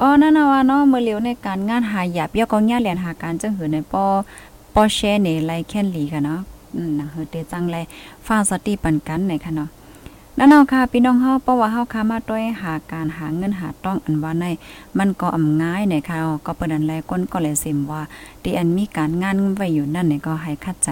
[0.04, 4.06] อ๋อนั่นนะว่าเนาะเมื่อเลียวในการงานหาหยาบเยอก็ย่าเรียนหาการจังหือในปอ
[4.74, 6.40] ปอแชในไลแค่นหลีค่ะเนาะ
[6.76, 7.78] อืมนะเฮอเตจังไล
[8.26, 9.70] ฟ้าสติปันกันในค่ะเนาะ
[10.38, 14.46] นั่นเอาค่ะพี่น้องเฮาเพราะว่าเฮาค่ะมาด้วยหาการหาเงินหาต้องอันว่าใน
[14.98, 18.02] มันก็อำง่ายในค่ะก็เปิ้นอันแลก้นก็เลยสิมว่า
[18.44, 20.90] ที่อันมีการงานไว้อยู่นั่นนี่ก็ให้คัดใจ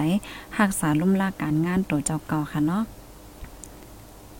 [0.58, 2.84] รักษาลุ่มลาการงานตัวเจ้าเก่าค่ะเนาะ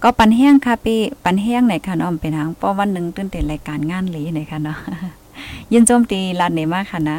[0.02, 4.78] ก็ปันแห้งค่ะพี่ปันแห้งในค่ะเนาะเป็นหางเพราะวันหนึ่งตื่นเต้นรายการงานหลีในค่ะเนาะ
[5.72, 7.18] ยินโจมตีลาดนี่มากค่ะนะ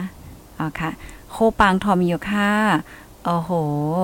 [0.60, 0.89] อ๋อค่ะ
[1.32, 2.50] โคปางทอมอยู่ค่ะ
[3.26, 3.50] โอ้โห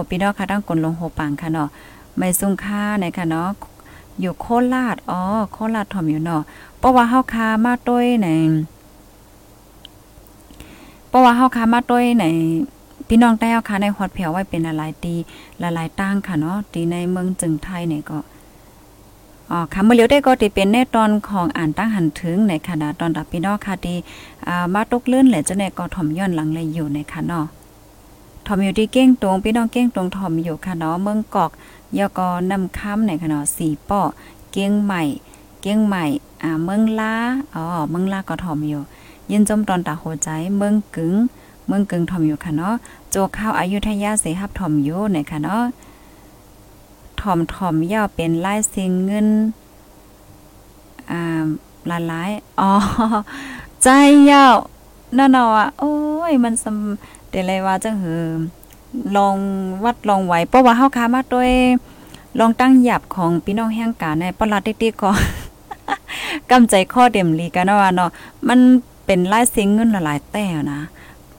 [0.10, 1.70] พี่น้องค่ะตั้งกลลงโคปางค่ะเนาะ
[2.18, 3.50] ไม่ซุ่งค่าในค่ะเนาะ
[4.20, 6.42] อยู่โคราชอ๋อโคราชทอมอยู่เนาะ
[6.80, 8.28] เพราะว่าเฮาคามาต้วยใน
[11.10, 12.26] เพราะว่าเฮาคามาต้วยใน
[13.08, 15.16] พี่น้องใต้เฮาคาในฮอดแผวไว้เป็นหลายตี
[15.60, 18.18] หลายๆตั้งค่ะเนาะตีในเมืองจึงไทยเนี่ยก็
[19.52, 23.98] อ๋อค่ะเมื่อเลียวได้ก็ติเป็นในตอนของอ่านตั้งหันถึงในขณะตอนดับพี่นอค่ะที่
[24.48, 27.46] อ่ามาตกเลื่อนแหละจะในก็ถ่อมย้อนหลังเลยอยู่ในค่ะเนาะ
[28.46, 31.52] ถ่อมอยู่ที่เก้งตรงพี่น้องเก้งตรงถ่อมอยู่ค่ะเนาะเมืองกอก
[31.98, 34.02] ยกอนำค้ำในค่ะเนาะสีป้อ
[34.52, 35.04] เก้งใหม่
[35.62, 36.06] เก้งใหม่
[36.44, 37.14] อ่าเมืองลา
[37.56, 38.82] อ๋อเมืองลาก็ถ่อมอยู่
[39.32, 41.16] ยินจมตอนตาโหใจเมืองกึ๋ง
[41.68, 42.76] เมืองกึ๋งถ่อมอยู่ค่ะเนาะ
[43.10, 45.64] โจข้าวอายุทยาเสหับถ่อมอยู่ในค่ะเนาะ
[47.22, 49.28] ถ่อมถ่อมย่อเป็นลายสียงเงิน
[51.12, 51.46] อ่า
[51.90, 52.72] ละลายอ๋อ
[53.84, 53.88] ใจ
[54.32, 54.56] ยาว
[55.18, 55.94] นั่นเนาอะโอ้
[56.32, 58.22] ยมันสำเดเลยว่าจังหือ
[59.16, 59.36] ลอง
[59.84, 61.52] วัดลองไหวเพราะว่าเฮาคามาด้วย
[62.40, 65.12] ลองตั้งหยับของพี่น้องแห่งกาในปลาติ๊กๆก็
[66.50, 68.10] กำใจข้อเต็มลีกันเนาะว่าเนาะ
[68.48, 68.60] มัน
[69.06, 70.82] เป็นลายสียงเงินหลายๆแต่นะ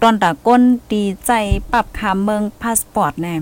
[0.00, 0.62] ตอนตาก้น
[0.92, 1.32] ดีใจ
[1.72, 3.34] ปรับคาเมืองพาสปอร์ตแน่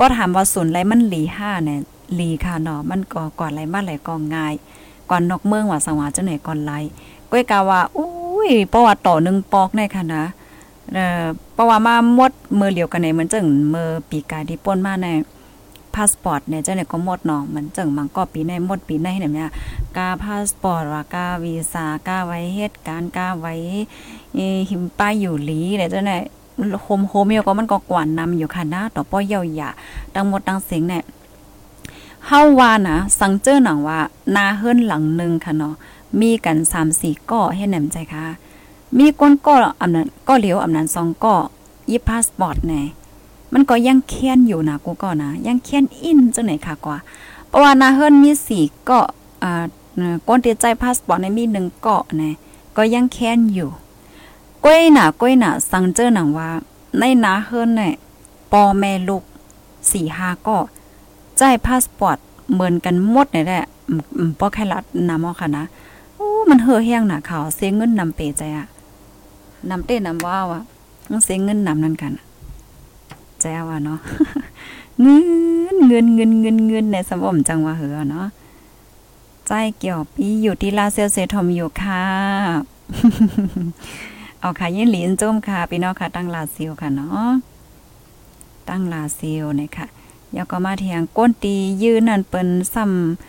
[0.00, 1.80] พอถามว่าศูนย์ไรมันหลีห้าเนี่ย
[2.14, 4.54] หลีค่ะเนาะมันก็ก่อนไรมาไหลก็ง่าย
[5.10, 6.72] ก่อนนอกเมืองว่าสังวาจังไหนก่อนไร
[7.30, 10.24] ก้อยกาว่าอุ้ยประวัติต่อหนึ่งปอกแน่ค่ะนะ
[10.92, 15.08] เอ่อเพระว่ามาหมดมือเหลียวกันในเหมือนจังมือปีกาที่ป่นมาใน
[15.94, 19.50] พาสปอร์ตเนี่ยเจ้าเนี่ยก็หมดเนาะมันจังมังก็ปีในหมดปีในเนี่ย
[19.96, 23.54] กาพาสปอร์ตว่ากาวีซ่ากาไว้เหตุการณ์กาไว้
[24.70, 26.22] หิมป้ายอยู่หลีเนี่ยเจ้าเนี่ย
[26.82, 29.68] โฮมโฮมเมียก็มันก็กวนนำอยู่ค่ะนะต่อป้อยเยาหยา
[30.14, 31.02] ทั้งหมดทั้งเสียงเนี่ย
[32.26, 33.98] เฮาว่านะสังเจอหนังว่า
[34.36, 35.74] นาเฮิรนหลังนึงค่ะเนาะ
[36.20, 36.56] มีกัน
[36.92, 38.24] 3-4ก้อให้แหนมใจค่ะ
[38.98, 41.34] มีก้นก็อำนั้นก็เหลียวอำนั้นสองก็
[41.90, 42.82] ยิพาสปอร์ตแน่
[43.52, 46.98] มันก็ยังเคียนอยู่นะกูก็นะยังเคียนอินจังไหนค่ะกว่า
[47.48, 49.08] เพราะว่านาเฮิรนมีสี่เกาะ
[49.42, 49.64] อ่า
[50.28, 52.30] ก้นเตียใจพาสปอร์ตในมีหนึ่งเกาะแน่
[52.76, 53.70] ก็ยังแค้นอยู่
[54.70, 56.50] ก้อยหน่ะก้อยหน่ะสังเจอหนังว่า
[56.98, 57.94] ในนาเฮิรนเนี่ย
[58.52, 59.22] ปอแม่ลูก
[59.92, 60.56] สี่ห้าก็
[61.36, 62.18] ใจพาสปอร์ต
[62.52, 63.64] เหมือนกันหมดนี่แหละ
[64.38, 65.64] ป้อแค่รัดนำเอค่ะนะ
[66.16, 68.66] โอ้มันเห่อแห้งหนาขาวเสียเงินนำเปใจอะ
[69.70, 70.62] นำเต้นำว้าวอะ
[71.24, 72.12] เสียเงินนำนั่นกัน
[73.40, 73.98] แจว่าเนาะ
[75.00, 75.16] เงิ
[75.74, 78.26] นเงินเงินเงินเงินในสมองจังว่าเหอเนาะ
[79.46, 82.04] ใจเกี่ยวปีอยู่ที่ลาเซลเซทอมอยู่ค่ะ
[84.40, 87.30] เอาค่ะยินหลินจุ้มค่ะพี่น้องค่ะ ตั้งลาซิลค่ะเนาะ
[88.68, 89.86] ตั้งลาซิลเนี่ยค่ะ
[90.34, 92.84] แล้วก็มาเทียงก้นตียืนนั่นเปิ้นซ้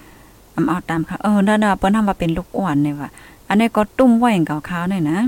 [0.06, 3.10] ำอำเอาตามค่ะเออนั่นน่ะเปิ้นทำมาเป็นลูกอ่อนเนี่ยว่ะ
[3.48, 5.19] อันนี้ก็ตุ้มไว้อย่างเก่าๆหน่อยนะ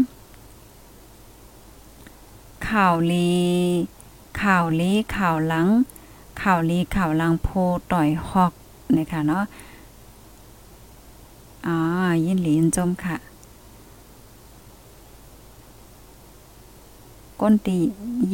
[2.70, 3.32] ข่าวลี
[4.41, 5.67] ข่าวลีข่าวหลัง
[6.41, 7.50] ข่าวลีข่าวหลังโพ
[7.91, 8.54] ต่อยฮอก
[8.98, 9.44] นะคะเนาะ
[11.65, 11.78] อ่า
[12.26, 13.17] ยินหลีนจมค่ะ
[17.41, 17.77] ก้นตี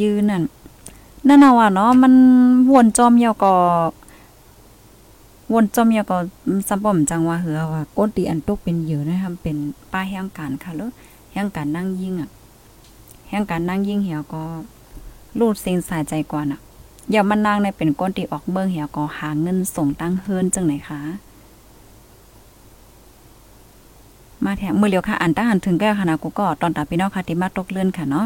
[0.02, 0.44] ยืนนั่น
[1.28, 2.14] นั่นน่ะว่าเนาะมัน
[2.72, 3.54] วนจอมเยาก็
[5.54, 6.18] วนจอมเยาก็
[6.68, 9.58] ซับบ่มจังว่าเหือว่าก้นตีอันตกเป็นอยู่นะครับเป็น
[9.92, 10.90] ป้าแห่งการค่ะแล้ว
[11.34, 12.30] แห่งการนั่งยิ่งอะ
[13.30, 14.42] แห่งการนั่งยิ่งเหี่ยวก็
[15.40, 16.60] รูดเส้นสายใจกว่าน่ะ
[17.12, 21.00] อย่ามันนางในเป็นก้นตีออกเบิ่งเหี่ยวก็หาเงินส่งตั้งเฮิรนจังไหนคะ
[24.46, 28.26] มาแถมมือเลียวค่ะอันตั้งหันถึงแก้ค่ะนะกูก็ตอนตาพี่น้องค่ะที่มาตกเลื่อนค่ะเนาะ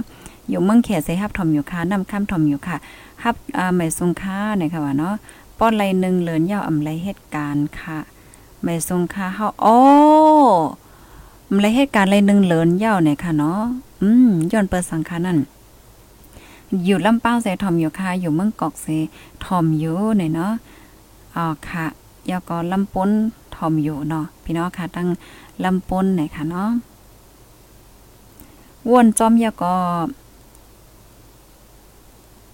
[0.49, 2.77] อยู่เมืองเขตเสฮับถอมอยู่ค่ะนำข้ามถอมอยู่ค่ะ
[3.23, 5.13] ฮับอ่าไม่ทรงค่าเนี่ยค่ะว่าเนาะ
[5.59, 7.97] ป้อนไรหนึ่งเหลือนยาวอำไรเหตุการณ์ค่ะ
[8.63, 9.77] ไม่ทรงค่าเฮาโอ้
[11.49, 13.61] อำไรเหตุการณ์ไรหนึ่งเหลือนยาวเนี่ยค่ะเนาะ
[14.01, 15.37] อืมย้อนเปิดสังขานั่น
[16.83, 18.87] อยู่ลำเป้าเสทอมอยู่ค่ะอยู่เมืองกอกเส
[19.45, 20.51] ทอมอยู่เนี่ยเนาะ
[21.35, 21.85] อ๋อค่ะ
[22.29, 23.09] ยาก็ลำป้น
[23.55, 25.07] ทอมอยู่เนาะพี่น้องค่ะตั้ง
[25.63, 26.69] ลำปนไหนค่ะเนาะ
[28.89, 29.75] วนจอมยาก็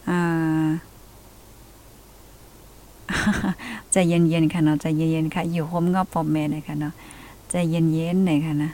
[0.10, 0.68] อ่า
[3.92, 6.94] ใจเย็นๆค่ะเนาะใจเย็นๆค่ะ อยู่โฮมงอบปอมแม่นะคะเนาะ
[7.50, 8.72] ใจเย็นๆหน่อยค่ะนะ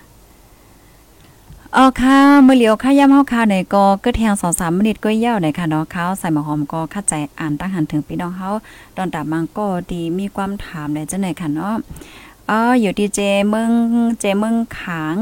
[1.73, 8.49] เออค่ะเมื่อเหลียวค่ะย่ำเฮาค่ะในก็ก็แทง2-3มินิก็ยาวหน่อยค่ะเนาะเขาใส่หมอหอมก็เข้าใจอ่านตั้งหันถึงพี่น้องเฮา
[8.95, 11.75] ตอนตามังก็ดีมีความถามได้จังไหนค่ะเนาะ
[12.49, 13.71] อ๋ออยู่ที่เจเมือง
[14.19, 15.17] เจเมืองขาง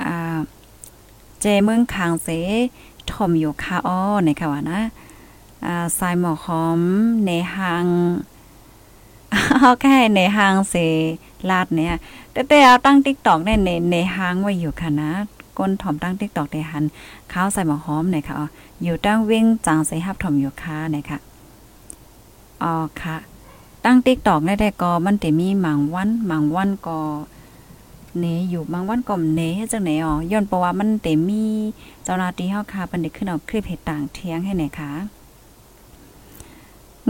[0.00, 0.38] อ่า
[1.40, 2.28] เจเมืองขางเส
[3.10, 4.80] ถมอยู่ค่ะอ้อในค่ะว่านะ
[5.64, 6.80] อ่าใส่หมอหอม
[7.26, 7.86] ในหาง
[9.60, 10.74] เอาแค่ในหางเส
[11.50, 11.94] ลาดเนี่ย
[12.32, 15.10] แต่แต่เอาตั้ง TikTok ในในในหางไว้อยู่ค่ะนะ
[15.58, 16.84] ก้นถ่อมตั้ง TikTok ในหัน
[17.32, 18.46] ข้าวใส่หมอหอมเนี่ยค่ะอ๋อ
[18.82, 21.18] อยู่ตั้งเว้งจางใส่ฮับถ่อมอยู่ค่ะเนี่ยค่ะ
[22.62, 23.16] อ๋อค่ะ
[23.84, 26.98] ตั้ง TikTok ได้แต่ก็มันจะมีหมางวันหมางวันก็
[28.18, 31.44] เนอยู่บางวันก็เนเฮ็ดจังไหนอ๋อย้อนเพราะว่ามันเตมี
[32.04, 34.92] เจ้าหน้าที่เฮาค่ะเพิ่นได้ขึ้นเอาคลิปเหตุต่างเที่ยงให้ไหนคะ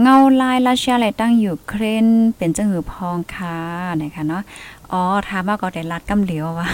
[0.01, 2.07] เงาลายรัสเซียตั้งอยู่เครน
[2.37, 3.57] เป็นจังหือพองค่ะ
[4.01, 4.43] นะคะเนาะ
[4.91, 6.69] อ๋อถามว่าก็ได้รัดกำเหลียววะ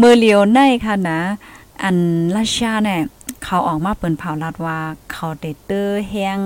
[0.00, 1.20] มือเหลียวในค่ะนะ
[1.82, 1.96] อัน
[2.36, 3.00] รัสเซียเนี่ย
[3.44, 4.78] เขาออกมาเปิ้นเผาลัดว่า
[5.10, 6.40] เขาเดเตอร์แฮง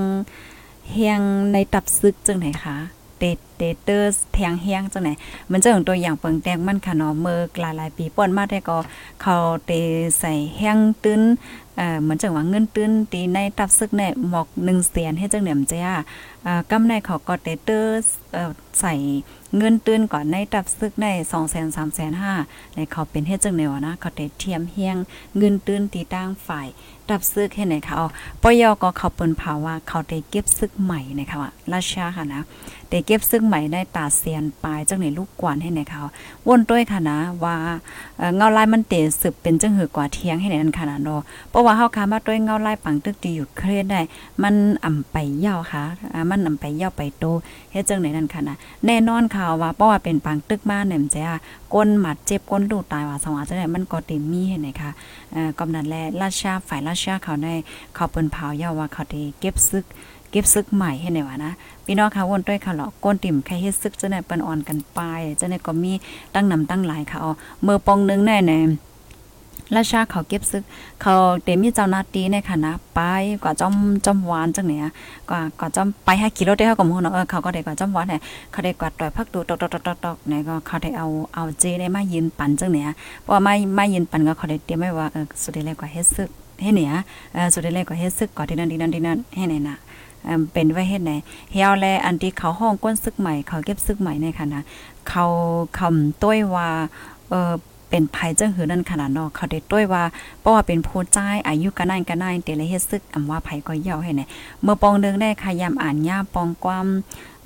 [0.92, 1.20] เฮียง
[1.52, 2.76] ในตับซึกจังไหนคะ
[3.18, 3.24] เต
[3.56, 5.10] เตเตอร์แทงเฮียงจังไหน
[5.50, 8.78] มันจะของตัวอย่างเปิงแตงมันค่ะเนาะเมื่อหลายๆปีป้อนมาได้ก็
[9.22, 9.72] เขาเต
[10.18, 11.22] ใส่เฮียงตื้น
[11.76, 15.94] เอ่อเหมือนจังว่าเงินตื้นตีในตับซึกเนี่ยหมอก1แสนให้จังเหนี่ยมจ้า
[16.46, 18.02] อ่ากำในเขาก็เตเตอร์
[18.80, 18.94] ใส่
[19.56, 22.34] เงินตื้นก่อนในตับซึกใน2แสนสามแสนห้า
[22.74, 24.96] ในเขาเป็นเฮ็ดจังแนวนะเขาเตเทียมเฮียง
[25.36, 26.68] เงินตื้นตีตั้งฝ่าย
[27.08, 28.06] ตับซึกเฮ็ดไหนเขาเอา
[28.42, 32.42] ปยก็เขาเปิ้นภาวะเขาได้เก็บซึกใหม่นะคะว่าราชาค่ะนะ
[32.90, 36.02] ได้เก็บซึกใหม่ได้ตาเซียนปลายจังไหนลูกกวนให้ไหนเขา
[36.48, 37.56] วนด้วยค่ะนะว่า
[38.36, 41.20] เงาลายมันเตะสืบเป็นจังหือกว่าเทียงให้ไหนนั่นค่ะนะเนาะ
[41.50, 44.00] เพราะว่าเฮาคามาด้วยเงาลายปังตึกตีอยู่เครียดได้
[44.42, 45.82] มันอ่ำไปยาวค่ะ
[46.30, 47.24] มันอ่ำไปยาวไปโต
[47.72, 51.20] เฮ็ดจังไหนนั่นค่ะนะแน่นอนค่ะว่าเพราะว่าเป็นปังตึกมาเนี่ยมันจะ
[51.74, 54.90] ก้นหมัดเจ็บก้นดูตายว่าสว่าจังได๋มันก็เติมีเห็นไหนค่ะ
[55.32, 57.54] เอ่อกำนันแลราชาฝ่ายราชาเขาได้
[57.94, 59.84] เขาเปิ้นเผายาวว่าเขาได้เก็บซึก
[60.30, 61.52] เก็บซึกใหม่ให้ไหนวะนะ
[61.90, 65.00] พี่น้องค่ะวนด้วยค่ะเหรอก้นติ่มใครเฮ็ดซึกจังได๋เปิ้นอ่อนกันไป
[65.40, 65.92] จังได๋ก็มี
[66.34, 67.30] ตั้งนำตั้งหลายค่ะเอา
[67.62, 68.58] เมื่อปองนึงแน่แน่
[69.76, 70.62] ราชาเขาเก็บซึก
[71.02, 73.00] เขาเตมีเจ้านาที่ในคณะไป
[73.42, 73.74] กว่าจอม
[74.04, 74.84] จอมหวานจังเนี่ย
[75.30, 78.20] กว่ากว่าจอมไปให้กิโลได้เฮาก็บ่ฮู้เนาะเออเขาก็ได้กว่าจอมหวานเนี่ย
[78.52, 79.56] เขาได้กว่าต่อยพักดูตอ
[80.14, 82.88] กๆๆๆเนี่ยก็เขาได้เอาเอาเจได้มายืนปั่นจังเนี่ย
[83.22, 86.30] เพราะว่ามามายืนปั่นก็เขาได้เตรียมไว้ว่าเออสุดท้ายแล้วก็เฮ็ดซึก
[86.62, 86.92] ให้เนี่ย
[87.34, 89.76] เออสุดท้ายแล้วก็เฮ็ดซึกก่อนที่นั่นที่นั่นที่นั่นให้เนี่ยน่ะ
[90.52, 91.12] เป็นไว้เฮ็ดไหน
[91.52, 94.62] เฮียวแลอันที่เขาห้องก้นซึกใหม่เขาเก็บซึกใหม่ในค่ะนะ
[95.08, 95.26] เขา
[95.78, 96.68] คำต้วยว่า
[97.30, 97.52] เออ
[97.90, 100.04] เป็นภัยจังหือนั่นขนาดนอกเขาได้ต้วยว่า
[100.40, 104.26] เพราะว่าเป็นผู้ใจอายุกันานกันานเตเลยเฮ็ดซึกอำว่าภัยก็เหี่ยวให้แน่
[104.62, 106.86] เมื่อปองเดืองได้ขยามอ่านยาปองความ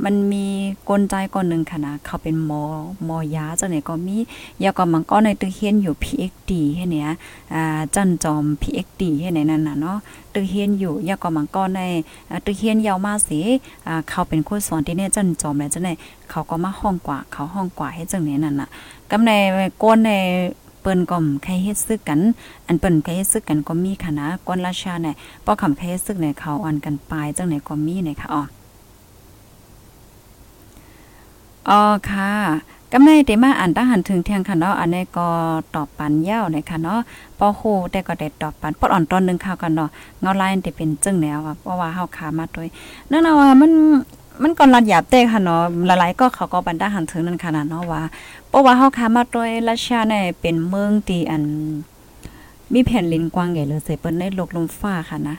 [0.04, 0.46] มันมี
[0.88, 2.62] กลใจก่อนหนึ่งค่ะนะเขาเป็นหมอ
[3.04, 4.16] หมอยาจังไหนก็มี
[4.62, 7.08] ยาก็มันก็ในตึกเฮียนอยู่ PXD ให้เนี่ย
[7.54, 9.98] อ่าจันจอม PXD ให้ไหนนั่นน่ะเนาะ
[10.34, 11.80] ตึกเฮียนอยู่ยาก็มันก็ใน
[12.46, 13.40] ตึกเฮียนยาวมาสิ
[13.86, 15.90] อ่าเขาเป็นคนสอนที่เนี่ยจันจอมแล้วจังไหน
[16.30, 18.68] เขาก็มาห้องกว่า เขาห้องกว่าให้จังไหนนั่นน่ะ
[19.10, 19.30] กำใน
[19.82, 20.10] ก้นใน
[20.80, 22.20] เปิ้นก็ใครเฮ็ดซึกกัน
[22.66, 28.42] อันเปิ้นใครเฮ็ดซึกกันก็มีค่ะนะก้นราชาเนี่ยป้อคำใครเฮ็ดซึกเนี่ยเขาอันกันปลายจังไหนก็มีเนี่ยค่ะอ๋อ
[31.68, 32.30] อ๋อค่ะ
[32.92, 35.28] กำในเตมาอ่านตั้งหันถึงเที่ยงค่ะเนาะอันนี้ก็
[35.74, 37.00] ตอบปันยาวเลยค่ะเนาะ
[37.38, 42.68] ปอโหแต่ก็ได้ตอบปันปอดอ่อนตอนนึงข่าวกันเนาะเงาไลายที่เป็นจึงแนวเพราะว่าเฮาขามาด้วย
[43.10, 43.72] นั่นน่ะว่ามัน
[44.42, 48.02] มันก็ระหยับเต้ค่ะเนาะหลายๆก็เขาก็บันดาหันถึงนั่นขนาดเนาะว่า
[48.48, 51.42] เพราะว่าเฮาขามาด้วยรัสเซียเนี่ยเป็นเมืองที่อัน
[52.72, 55.36] มีแผ่นลินกว้างใหญ่เลยเสเปิ้นได้ลกลมฟ้าค่ะนะ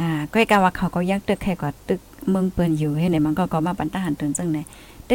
[0.00, 4.58] อ่าก็กะว่าเขาก็ยักตึกแค่กว่าตึกเมืองเปิ้นอยู่ให้ไหนมันก็ก็มาบันดาหันถึงจังไหน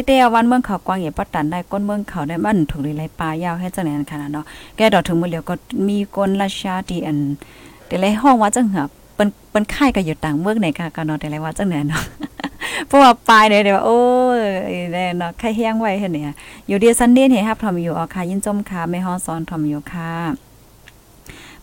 [0.06, 4.44] เต้ๆวันเมืองเขากว้างใหญ่ปัดตันได้ก้นเมืองเขาได้มันถูกเลยไรปลายาวให้จังไหนขนาดเนาะ
[4.76, 5.54] แกดอกถึงมือเหลียวก็
[5.88, 7.18] มีคนราชาที่อัน
[7.86, 12.02] แต่ไรห้องว่าจังเหือเปิ้นเปิ้นค่ายก็อยู่ต่างเมืองไหนค่ะก็เนาะแต่ไรว่าจังไหนเนาะ
[12.86, 14.00] เพราะว่าปลายเนี่ยเดี๋ยวโอ้
[14.38, 14.40] ย
[14.92, 16.34] แน่เนาะค่แห้งไว้เฮ็ดเนี่ย
[16.68, 20.10] อยู่เดียซันเดย์เฮ็ดรับทอมอยู่ออค่ะยินจมค่ะแม่ฮ้อสอนทอมอยู่ค่ะ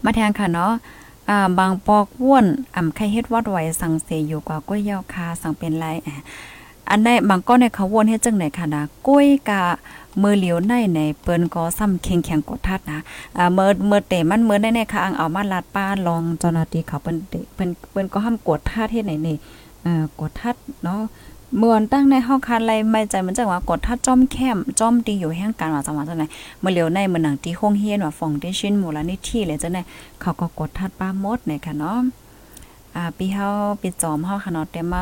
[0.04, 0.74] มาแทงค่ะเนาะ
[1.60, 5.88] บางปอกว่นอ่ำไข่เฮ็ดวัดไหวสังเสอยู่กว่าก้วยยาวคาสังเป็นไร
[6.90, 9.62] อันใดบางก้อนในเขาวนเฮ็ดจังไหนค่ะนะกล้วยกะ
[10.22, 13.00] มือเหลียวในในเปิ้นก็ซ้ำเข็งแข็งกดทัดนะ
[13.38, 17.18] อ่าเมื่อเมื่อเตมันเมื่อได้ในค่ะอังเอามาลาดป้าลองเจ้าหน้าที่เขาเปิ้น
[17.56, 19.36] เปิ้นเปิ้นก็ห้ามกดทัดเฮ็ดไหนนี่
[19.84, 21.02] เอ่อกดทัดเนาะ
[21.58, 26.24] เมื่อตั้งในห้องคันไรไม่ใจมันจังว่ากดทัดจ้อมแคมจ้อมตีอยู่แห่งการว่าจังหวะจังไหน
[26.60, 29.82] เมื่อเหลียวในเมื่อหนังที่ห้องเฮียนว่าฟองเดชินมูลนิธิเลยจังได๋
[30.22, 32.00] เขาก็กดทัดป้ามดเนี่ยค่ะเนาะ
[32.96, 33.48] อ่าปีเฮา
[33.82, 35.02] ปีจอมเฮาค่ะเนาะแต่มา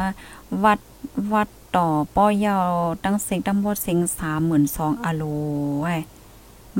[0.63, 0.79] วัด
[1.33, 2.71] วัด ต่อป้อยาว
[3.03, 5.23] ตั้งเสียงตั้งบดเสียงสามหมื่นสองอโล
[5.81, 5.95] ไว้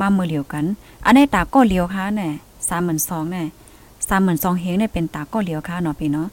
[0.04, 0.64] ามือเหลียวกัน
[1.04, 2.32] อันในตาก็เหลียวค่ะเนี่ย
[2.68, 3.46] สามหมื่นสองเนี่ย
[4.08, 6.28] สามหมื่นสองเฮงเนี่ยเป็นตาก็เลียวค่ะเนาะพี่เนาะ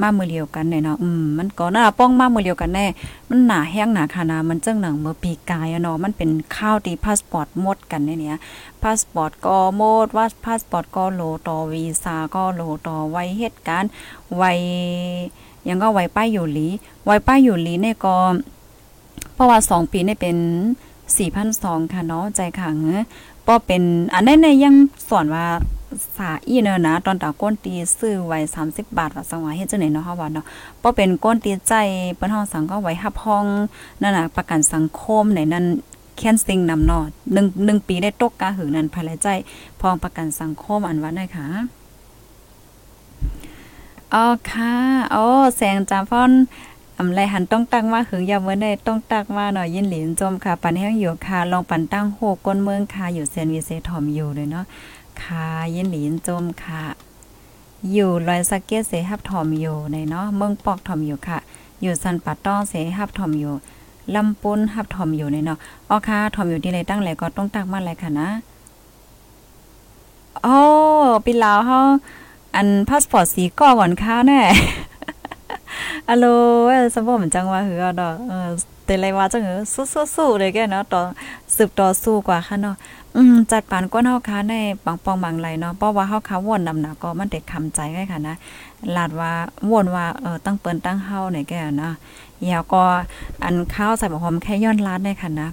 [0.00, 2.86] มามือเหลียวกันเนี่ยเนาะอืมมันก็น่าป้องมามือเหลียวกันแน่
[3.28, 8.38] มันหนาแห้งหนาคานามันเจังหนังเมื่อปีกายเนาะมันเป็นข้าวตีพาสปอร์ตหมดกันเนี่ย
[8.82, 13.90] พาสปอร์ตก็หมดว่าพาสปอร์ตก็โลต่อวีซ่าก็โลต่อไว้เหตุการณ์
[14.36, 14.52] ไว้
[15.68, 16.66] ยังก็ไว้ป้ายอยู่หลี
[17.04, 18.16] ไว้ป้ายอยู่หลีเนี่ยก็
[19.34, 20.36] เพราะว่าสองปีเนี่ยเป็น
[21.16, 22.76] สี่พันสองค่ะเนาะใจขัง
[23.46, 23.82] ป้อเป็น
[24.14, 24.74] อันนั้นเนี่ยยัง
[25.08, 25.46] สอนว่า
[26.16, 30.46] สาอีเนอนะ ตอนตาก้นตีซื้อไว้สามสิบบาทว่าสังวาเฮ็ดจังไหนเนาะเฮาว่าเนาะ
[30.82, 31.74] ป้อเป็นก้นตีใจ
[32.16, 33.46] เปิ้นห้องสังก็ไว้ฮับห้อง
[34.02, 35.64] นั่นน่ะประกันสังคมในนั้น
[36.16, 39.28] แค้นซิงนำเนาะหนึ่งหนึ่งปีได้ตกกาหือนั้นภายใจ
[39.80, 41.46] พองประกันสังคมอันว่าได้ค่ะ
[44.14, 44.74] อ๋อค่ะ
[45.12, 45.24] โอ้
[45.56, 46.30] แสงจามฟ้อน
[46.98, 54.64] อำไรหันต้องตั้งว่าหึงยามเมื่อได้ต้องตักว่าหน่อยยินหลินจมค่ะ ปันแห้งอยู่ค่ะ ลองปันตั้งโหกก้นเมืองค่ะ อยู่เซนวีเซทอมอยู่เลยเนาะ
[55.22, 56.82] ค่ะยินหลินจมค่ะ
[57.92, 61.38] อยู่ลอยสักเกตเสฮับทอมอยู่ในเนาะเมืองปอกทอมอยู่ค่ะ
[61.82, 63.54] อยู่สันปัดต้องเสฮับทอมอยู่
[64.14, 68.28] ลำปุ้นฮับทอมอยู่ในเนาะอ๋อค่ะทอมอยู่ที่ไรตั้งไหลก็ต้องตักมาอะไรค่ะนะ
[70.42, 70.56] โอ้
[71.24, 71.78] ปีลาวเฮา
[72.56, 74.40] อันพาสปอร์ตสีก้อหวานค้าแน่
[76.08, 76.24] อะโล
[76.94, 78.48] สมบ่มันจังว่าหือดอกเออ
[78.84, 79.62] แต่ไรว่าจังเออ
[80.14, 81.00] สู้ๆๆเลยแกเนาะต่อ
[81.56, 82.76] สืบต่อสู้กว่าค่ะเนาะ
[83.16, 88.36] อืมจัดปานก้นเฮาค้าในปังปองบางไหลเนาะเพราะว่าเฮาค้าวนนำหนาก็มันเด็กคำใจไงค่ะนะ
[88.96, 89.32] ลาดว่า
[89.70, 91.92] วนว่าเออตั้งเปิ้นตั้งเฮาเนี่ยแกนะ
[92.50, 92.82] ยาวก็
[93.44, 95.48] อันข้าวใส่บ่หอมแค่ย้อนลาดได้ค่ะนะ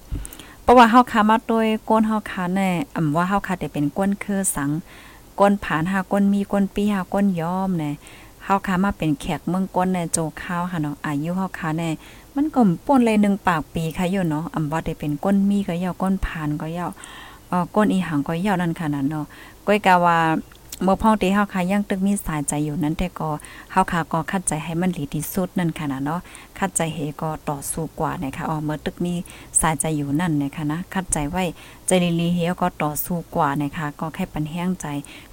[0.63, 4.69] เพราะว่าเฮาค้ามาโดยก้นเฮาค้าแน่อำว่าเฮาค้าแต่เป็นก้นคือสัง
[5.39, 7.93] ก้นผานหาก้นมีก้นปีหาก้นย้อมเนี่ย
[8.43, 11.89] เฮาค้ามาเป็นแขกเมืองก้นในโจข้าวค่ะเนาะอายุเฮาค้าเน่
[12.35, 16.91] มันก็ป่นเลยหนึ่งปากปีค่ะอยู่เนาะอำว่าได้เป็นก้นมีก็ยาวก้นผานก็ยาว
[17.49, 19.25] เอ่อก้นอีหังก็ยาวนั่นค่ะนั่นเนาะ
[19.67, 20.17] ก้อยกาว่า
[20.83, 23.29] เมื่อพ่อตีเฮาค่ะยังตึกมีสายใจอยู่นั้นแต่ก็
[23.71, 26.19] เฮาค่ะก็คัดใจให้มันดีที่สุดนั่นค่ะนะเนาะ
[26.59, 29.13] คัดใจเฮก็ต่อสู้กว่านะคะอ๋อเมื่อตึกมี
[29.61, 31.43] สายใจอยู่นั่นนะคะนะคัดใจไว้
[31.87, 34.85] ใจลีๆเฮก็ต่อสู้กว่านะคะก็แค่ปันแห้งใจ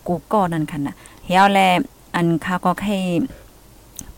[0.07, 0.95] กูก็นั่นค่ะนะ
[1.27, 1.59] เฮาแล
[2.15, 2.99] อันค่ะก็แค่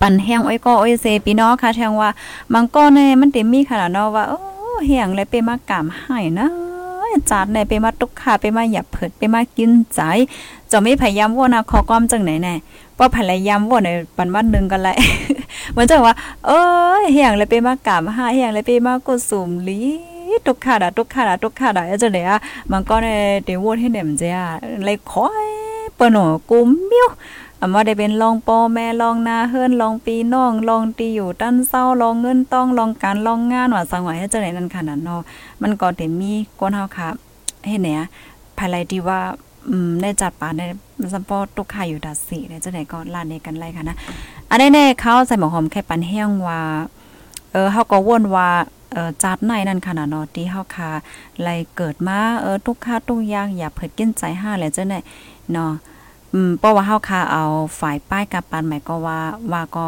[0.00, 2.10] ปันแห้งอ้อยก็อ้อยเซพี่น้องค่ะแทงว่า
[2.52, 4.40] มังก็แน่มันเต็มมีขนาดเนาะว่าโอ้
[4.86, 6.48] แห้งเลยไปมากามให้นะ
[7.30, 10.00] จัดในไปมาตุกขาไปมาหยับเผิดไปมากินใจ
[10.70, 12.54] จะไม่พยายามว่านะขอก้อมจังไหนแน่
[12.98, 14.96] ป้อพยายามว่าในปันวันหนึ่งกันแหละ
[15.72, 16.16] เหมือนจะว่า
[16.46, 16.62] เอ้
[17.00, 19.80] ยเฮียงเลยไปมากามหาเฮียงเลยไปมากดสุ่มลี
[20.46, 22.38] ตุกขาดาตุกขาดาตุกขาดาจะไหนอะ
[22.72, 23.08] มันก็ใน
[23.44, 24.44] เดวดให้เนมเจ้า
[24.84, 25.46] เลยคอย
[25.98, 26.58] ปนอกู
[26.90, 27.08] มิ้ว
[27.60, 35.20] อาว่าได้เป็นลองปอแม่ลองนาเฮิรนลองปีน้องลองตีอยู่ตั้นเศร้าลองเงินต้องลองการลองงานว่าสังไหวให้เจังได๋นั่นขนาดเนาะ
[35.62, 37.08] มันก็ได้มีก้นเฮาค่ะ
[37.68, 37.88] เฮ็ดแหน
[38.58, 39.20] ภายไลที่ว่า
[39.68, 40.66] อืมได้จัดปาได้
[41.14, 43.96] สัมปอตุกข่ายอยู่ดัดสีได้จังได๋ก็ลานในกันไล่ค่ะนะ
[44.50, 46.60] อันแน่ๆเขาใส่หมอหอมแค่ปันแห้งว่า
[47.52, 48.48] เออเฮาก็วนว่า
[48.92, 50.90] เอ่อจัดในนั่นค่ะนะเนาะที่เฮาค่ะ
[51.42, 54.98] ไล่เกิดมาเออทุกค่าทุกอย่างอย่าเผิดกินใจห้าแหละจังได๋
[55.52, 55.72] เนาะ
[56.32, 57.44] อืมเพราะว่าเฮาค่ะเอา
[57.80, 59.20] ฝ่ายป้ายกับปันหมายก็ว่า
[59.52, 59.86] ว่าก็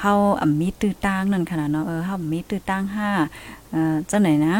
[0.00, 2.82] เฮาอ่มีตื้อตั้งนั่นขนาดเนาะเออเฮามีตื้อตั้ง
[3.26, 4.56] 5เอ่อจังไหนนะ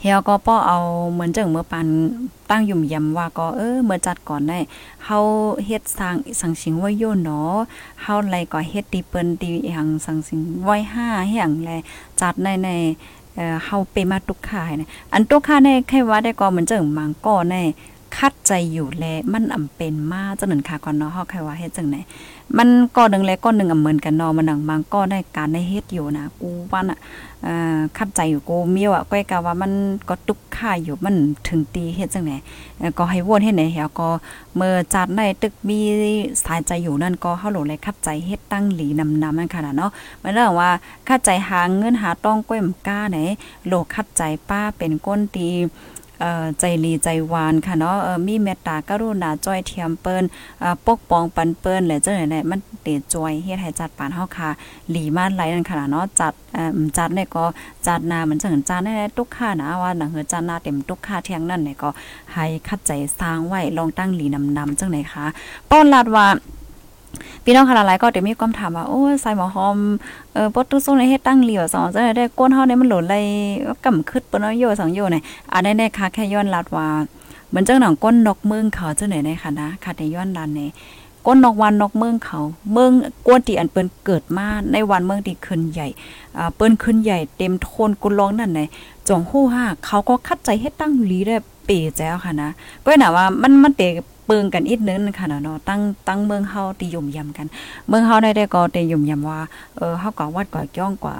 [0.00, 0.78] เฮียก็ป้อเอา
[1.12, 1.86] เหมือนจังเมื่อปัน
[2.50, 4.58] ตั้งยุ่มยำว่าก็เออเมื่อจัดก่อนได้
[5.04, 5.18] เฮา
[5.66, 7.56] เฮ็ดสร้างสังสิงไว้โยนเนาะ
[8.02, 11.70] เฮาไลก็เฮ็ดตีเปิ้นตีหังสังสิงไว้5เฮียงแล
[12.20, 12.68] จัดในใน
[13.34, 17.56] เอ่อเฮาไปมาตุกขายนะอันตุกขาในใครว่าได้ก็เหมือนจังมังก็ใน
[18.16, 21.96] คัดใจอยู่แลมันอำเป็นมาจังนั้นค่ะก่อนเนาะเฮาใครว่าเฮ็ดจังไหน
[22.58, 26.98] มันก็ดึงแลก็นึงอำเหมือนกันเนาะมันดังบางก็ได้การได้เฮ็ดอยู่นะกูว่าน่ะ
[27.44, 29.72] เอ่อคัดใจอยู่กูเมียวอะก้อยกะว่ามัน
[30.08, 31.16] ก็ตุกค่าอยู่มัน
[31.48, 32.32] ถึงตีเฮ็ดจังไหน
[32.98, 34.08] ก็ให้วนเฮ็ดไหนเฮาก็
[34.56, 35.78] เมื่อจัดได้ตึกมี
[36.44, 39.90] สายใจอยู่นั่นก็เฮาโหลเลยคัดใจเฮ็ดตั้งหลีนำๆนั่นค่ะเนาะ
[40.22, 40.70] มันเรื่องว่า
[41.08, 43.18] คัดใจหาเงินหาต้องก้อยมก้าไหน
[43.66, 45.48] โลคัดใจป้าเป็นก้นตี
[46.60, 47.96] ใจลีใจหวานค่ะเนาะ
[48.26, 50.24] มีเมตตากรุณาจ้อยเทียมเปิ้น
[50.86, 54.50] ปกป้องปันเปิ้นและจังไหนมันเตจอยเฮ็ดให้จัดปานเฮาค่ะ
[54.90, 56.32] หลีมาไหลนั่นค่ะเนาะจัด
[56.98, 57.44] จัดเนี่ยก็
[57.86, 61.90] จัดนามันจังจัดได้ทุกค่านะว่าหนังเฮือจัดนาเต็มทุกค่าเที่ยงนั่นเนี่ยก็
[62.34, 65.24] ให้คัดใจสร้างไว้ลองตั้งหลีนำๆจังไหนคะ
[65.70, 66.26] ป้อนลาดว่า
[67.44, 69.78] พี่น้องค่ะหลายๆก็เดี๋ยวมีความถามว่าโอ้ใส่หมอหอม
[70.32, 73.14] เออปอตุส่งในเฮ็ดตั้งเหลียวสองจะได้ก้นเฮาเนี่ยมันหล่นไหล
[73.84, 76.88] กำคึดเปิ้นโยสองโยเนี่ยอันได้ค่ะแค่ย้อนลัดว่า
[77.48, 80.70] เหมือนเจังหนังก้นนกเมืองเขาจังไหนในค่ะนะค่ะในย้อนลันเนี่ย
[81.26, 82.40] ก้นนกวันนกเมืองเขา
[82.72, 82.90] เมือง
[83.26, 85.88] กวนที่อันเปิ้นเกิดมาในวันเมืองที่ขึ้นใหญ่
[86.36, 88.60] อ่าเปิ้นขึ้นใหญ่เต็มโทนกุลองนั่นไหน
[89.08, 91.36] จองฮู้ห้าเขาก็คัดใจเฮ็ดตั้งหลีได้
[91.66, 92.50] เป๋แจ้วค่ะนะ
[92.84, 93.82] ก็น่ะว่ามันมันเต
[94.28, 97.46] เปิงกันอีกนึงค่ะเนาะตั้งตั้งเมืองเฮาติยมยำกัน
[97.88, 99.40] เมืองเฮาได้ได้ก็ติยมยำว่า
[99.76, 101.16] เออเฮาก็วัดกว่าจ้องกว่า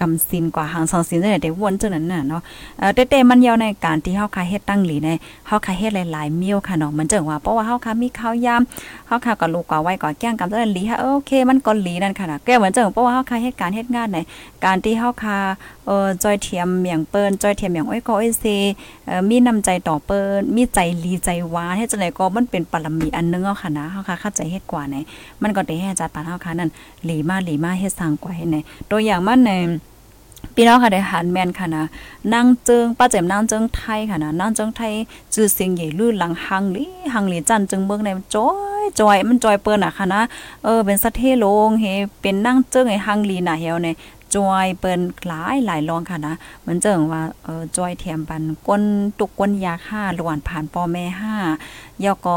[0.00, 2.42] กำสินกว่าหางสองสินได้ได้วนจังนั้นน่ะเนาะ
[2.78, 5.10] เออแต่ๆมันยาวในการที่เฮาคาเฮ็ดตั้งหลีใน
[5.46, 8.62] เฮาคาเฮ็ดหลายๆเมียวค่ะเนาะมันจังว่าเพราะว่าเฮาคามีข้าวยาม
[9.06, 14.18] เฮาคาก็ลูกกว่าไว้กว่าแก้งกำจังหลีฮะโอเค มันก็หลีนั่นค่ะนะแก้เหมือนจังเพราะว่าเฮาคาเฮ็ดการเฮ็ดงานใน
[14.64, 15.36] การที่เฮาคา
[15.86, 18.44] เออจอยเทียมเมียงเปิ้นจอยเทียมเมียงอ้อยก็อ้อยเซ
[19.06, 24.96] เอ่อมีน้ำใจต่อเปิ้นมีใจลีใจหวานเฮ็ดจังไดก็มันเป็นปรมีอันนึงเอาค่ะนะเฮาคาเข้าใจเฮ็ดกว่าใน
[25.42, 26.70] มันก็ได้ให้จัดปานเฮาคานั่น
[27.04, 28.56] หลีมาหลีมาเฮ็ดสร้างกว่าเฮ็ดใน
[28.90, 29.50] ตัวอย่างมันใน
[30.60, 31.84] พี่น้องค่ะได้หันแมนค่ะนะ
[32.32, 34.92] นางเจิงป้าแจ่มนางเจิงไทยค่ะนะนางเจิงไทย
[35.34, 36.84] จื่อเสียงใหญ่ลื่นหลังหังลี
[37.14, 38.48] หังลีจันจิงเมืองในจอ
[38.82, 40.22] ยจอยมันจอยเปิ้นอะค่ะนะ
[40.64, 41.84] เออเป็นสะเทลงเฮ
[42.20, 43.88] เป็นนางเจิงไอ้หังลีน่ะเฮวใน
[44.34, 48.82] จอยเปิ้นหลายหลายรองค่ะนะเหมือนเจิงว่าเออจอยแถมปันก้น
[49.18, 51.34] ตุกก้นยาค่าหลวนผ่านปอแม่ห้า
[52.04, 52.36] ยอก็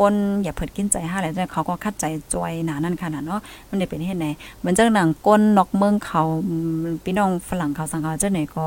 [0.00, 2.04] ก้นอย่าเผิดกินใจห้าอะไรแต่เขาก็คัดใจ
[2.34, 4.26] จอยหนานั่นค่ะนะเนาะมันได้เป็นเฮ็ดไหน
[4.58, 6.22] เหมือนจังหนังก้นนอกเมืองเขา
[7.04, 8.64] พี่น้องฝรั่งเขาสังเขาเจ้าไหนก็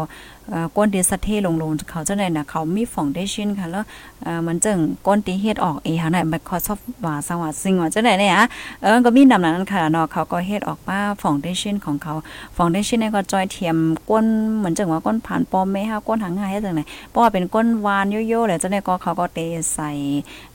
[0.49, 3.83] เอ่อก้นดีสะเทลงลงเขาเจ้าไหนน่ะเขามีฟองเดชั่นค่ะแล้ว
[4.23, 8.45] เอ่อมันจังก้นตีเฮ็ดออกเอหาไหน Microsoft ว่าสังว่าซิงว่าเจ้าไหนเนี่ยอะ
[8.81, 12.13] เออก็มีนำนั้นค่ะเนาะเขาก็เฮ็ดออกมาฟองเดชั่นของเขา
[12.55, 13.77] ฟองเดชั่นเนี่ยก็จอยเทียม
[14.09, 14.25] ก้น
[14.57, 19.39] เหมือนจังว่าก้นผ่านปอมแม่ฮะก้นหางง่ายจังไหนเพราะว่าเป็นก้นวานโยๆแหละเจ้าไหนก็เขาก็เต
[19.73, 19.91] ใส่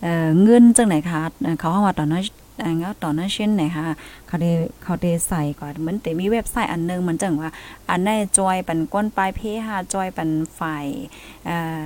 [0.02, 1.22] เอ่อเงินจังไหนคะ
[1.58, 2.22] เขาเฮาว่าตอนนั้น
[2.62, 3.84] อันก็ตอนนั้นเช่นไหนคะ
[4.26, 4.50] เขาได้
[4.82, 7.50] เขาได้ใส่ก่อนเหมือนแต่มีเว็บไซต์อันนึงมันจังว่า
[7.90, 10.86] อันในจอยปันก้นปลายเพหาจอยปันฝ่าย
[11.46, 11.82] เอ่อ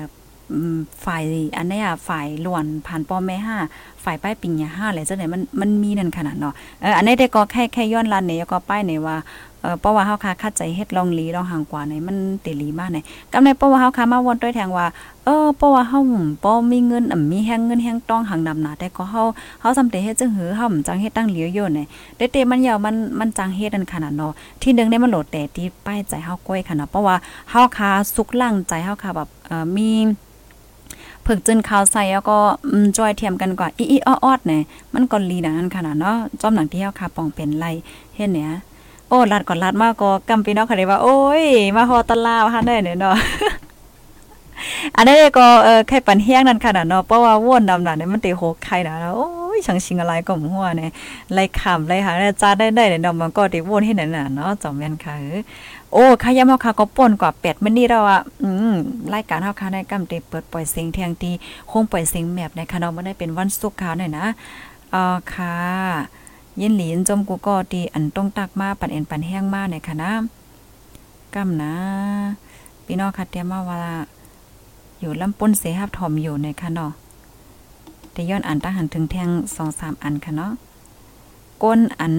[1.04, 1.22] ฝ่าย
[1.58, 3.56] อันนี้อะฝ่ายล้วนผ่านป้อแม่ห้า
[4.04, 9.16] ฝ่ายป้ายปิงยาห้าอะไรจังไหนมันมันมีนั่นขนาดเนาะเอออันนี้ได้ก็แค่แค่ย้อนลันเนี่ยก็ป้ายเนยว่า
[9.62, 12.98] เออเพราะว่าเฮาคาคัดใจเฮ็ดลองลีลองห่างกว่าในมันเตลีมากใน
[13.32, 14.86] กำในเพราะว่าเฮาคามาวนต้วยแทงว่า
[15.24, 16.00] เออเพราะว่าเฮา
[16.44, 19.22] บ่มีเงินอ่ำมีแฮงเงินแฮงต้องหังดำหนาแต่ก็เฮา
[19.60, 21.80] เฮาสำเร็จเฮ็ดจังหือเฮาจังเฮ็ดตั้งเหลียวอยู่ใน
[22.16, 24.32] เตๆมันยาวมันมันจังเฮ็ดนั่นขนาดเนาะ
[24.62, 27.16] ที่นึงได้มันโหลดแต่ที่ป้ายใจเฮาก้อยขนาดเพราะว่า
[27.50, 29.90] เฮาคาสุกลั่งใจเฮาคาแบบเอ่อมี
[31.26, 32.38] ผึกจึนข้าวใส่แล้วก็
[32.96, 34.62] จอยเทียมกันกว่าอีอีอ้อๆเนี่ย
[34.94, 37.66] มันก็ลีดังนั้นขนาดเนาะจอมหนังที่เฮาคาปองเป็นไร
[38.16, 38.50] เฮ็ดเนี่ย
[39.08, 41.44] โอ้ลัดก่อนลัดมากก็กำปีนอกค่ะได้ว่า โอ้ย
[41.76, 43.16] มาฮอตะลาวค่ะได้เนี่ยเนาะ
[44.96, 50.90] อันนี้ก็เออแค่ปันเฮี้ยงนั่นค่ะเนาะเพราะว่าว่นดำหน่ะเนี่ยมันติโหกไข่นะโอ้ยชังชิงอะไรก็หัวเนี่ย
[51.34, 55.14] ไล่ขำไล่หาเนี่ยจ้าได้ได้เนี่ยมันก็ติว่นให้นั่นน่ะเนาะจอมแม่นค่ะ
[55.92, 58.74] โอ้ขยำเฮาค่ะก็ป่นกว่า8มื้อนี้แล้วอะอืม
[59.14, 61.30] รายการเฮาค่ะได้กำติเปิดปล่อยเสียงเที่ยงตี
[61.70, 64.24] คงปล่อยเสียงแมปในค่ะเนาะบ่ได้เป็นวันศุกร์ค่ะหน่อยนะ
[64.94, 65.56] อ่อค่ะ
[66.60, 70.12] ยินหลีนจมกูก็ตีอันต้องตักมาปันเอ็นปันแห้งมาในค่ะนะ
[71.34, 71.74] กำนะ
[72.84, 73.80] พี่น้องค่ะเตรียมมาว่า
[75.00, 76.92] อยู่ลำป้นเสหับถอมอยู่ในค่ะเนาะ
[78.12, 80.52] แต่ย้อนอันตั้งหันถึงแทงสองสามอันค่ะเนาะ
[81.62, 82.14] ก้นอัน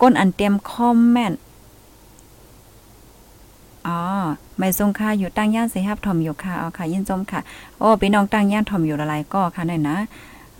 [0.00, 1.32] ก้นอันเตรียมคอมแม่น
[3.86, 3.98] อ๋อ
[4.58, 7.40] ไม่ทรงค่าอยู่ตั้งย่านเสหับถอมอยู่ค่ะเอาค่ะยินจมค่ะ
[7.78, 9.96] โอ้พี่น้องตั้งย่านถอมอยู่ละลายก็ค่ะหน่อยนะ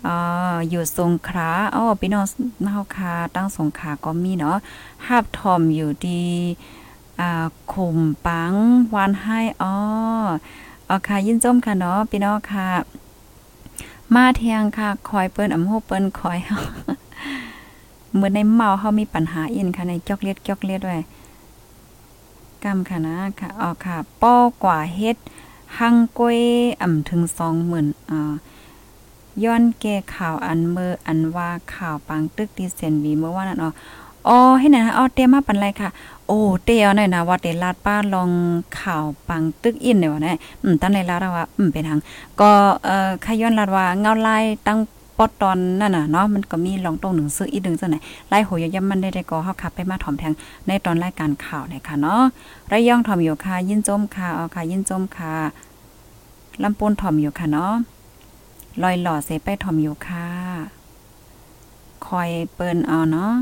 [0.07, 2.25] อ่าอยู่สงขลาอ๋อพี่น้อง
[2.71, 4.57] เฮาคาตั้งสงขลาก็มีเนาะ
[5.07, 6.25] หับทอมอยู่ดี
[7.19, 8.53] อ่าขุมปัง
[8.95, 9.75] วานให้อ๋อ
[10.87, 12.67] อ๋อค่ะยินจมค่ะเนาะพี่น้องค่ะ
[14.15, 16.57] มาเทียงค่ะ คอยเปิ้นอำโหเปิ้นคอยเฮา
[18.13, 20.99] เหมือนในเมาเฮามีปัญหาอินค่ะในจอกเลียดจอกเลียดไว้
[22.63, 25.17] กำค่ะนะค่ะอ๋อค่ะ ป้อกว่าเฮ็ด
[25.77, 26.39] หังก้วย
[26.81, 27.21] อ่ำถึง
[27.65, 28.33] 20,000อ่า
[29.43, 33.71] ย้อนแก่ข่าวอันเมื่ออันว่าข่าวปังตึกที่เซนวีเมื่อวานนั้นอ๋อ
[34.27, 35.89] อ๋อให้หนนะอ๋อเตรียมมาปันไรค่ะ
[36.27, 38.29] โอ้เตียวหน่อยนะว่าเตลาดป้าลอง
[38.79, 41.99] ข่าวปังตึกอินเนี่ยวะเนี่ยอืมตั้งในลาดว่าอืมเป็นทาง
[42.39, 42.51] ก็
[42.85, 44.79] เอ่อขย้อนลาดว่าเงาลายตั้ง
[45.17, 47.95] ปอดตอนนั่นน่ะเนาะมันก็มีลองตรงหนึ่งซื้ออีกดึงจังไหน
[48.29, 50.33] ไล่โหยย่ำมันได้ได้ก็เฮาขับไปมาถ่อมแทง
[50.67, 52.21] ในตอนรายการข่าวเนี่ยค่ะเนาะ
[52.71, 55.33] ระยองถ่อมอยู่ค่ะ ยินจมค่ะเอค่ะ ยินจมค่ะ
[56.63, 57.73] ลำปูนถ่อมอยู่ค่ะเนาะ
[58.83, 60.27] ลอยหล่อเสไปถ่อมอยู่ค่ะ
[62.07, 63.33] คอยเปิ้นเอาเนาะ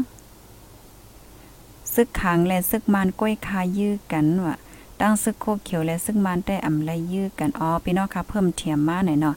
[1.94, 4.56] ซึกขังและซึกมานก้อยคายื้อกันว่ะ
[5.00, 9.36] ตั้งซึกโคเขียวและซึกมานได้อำไลยื้อกันอ๋อพี่น้องค่ะเพิ่มเทียมมาหน่อยเนาะ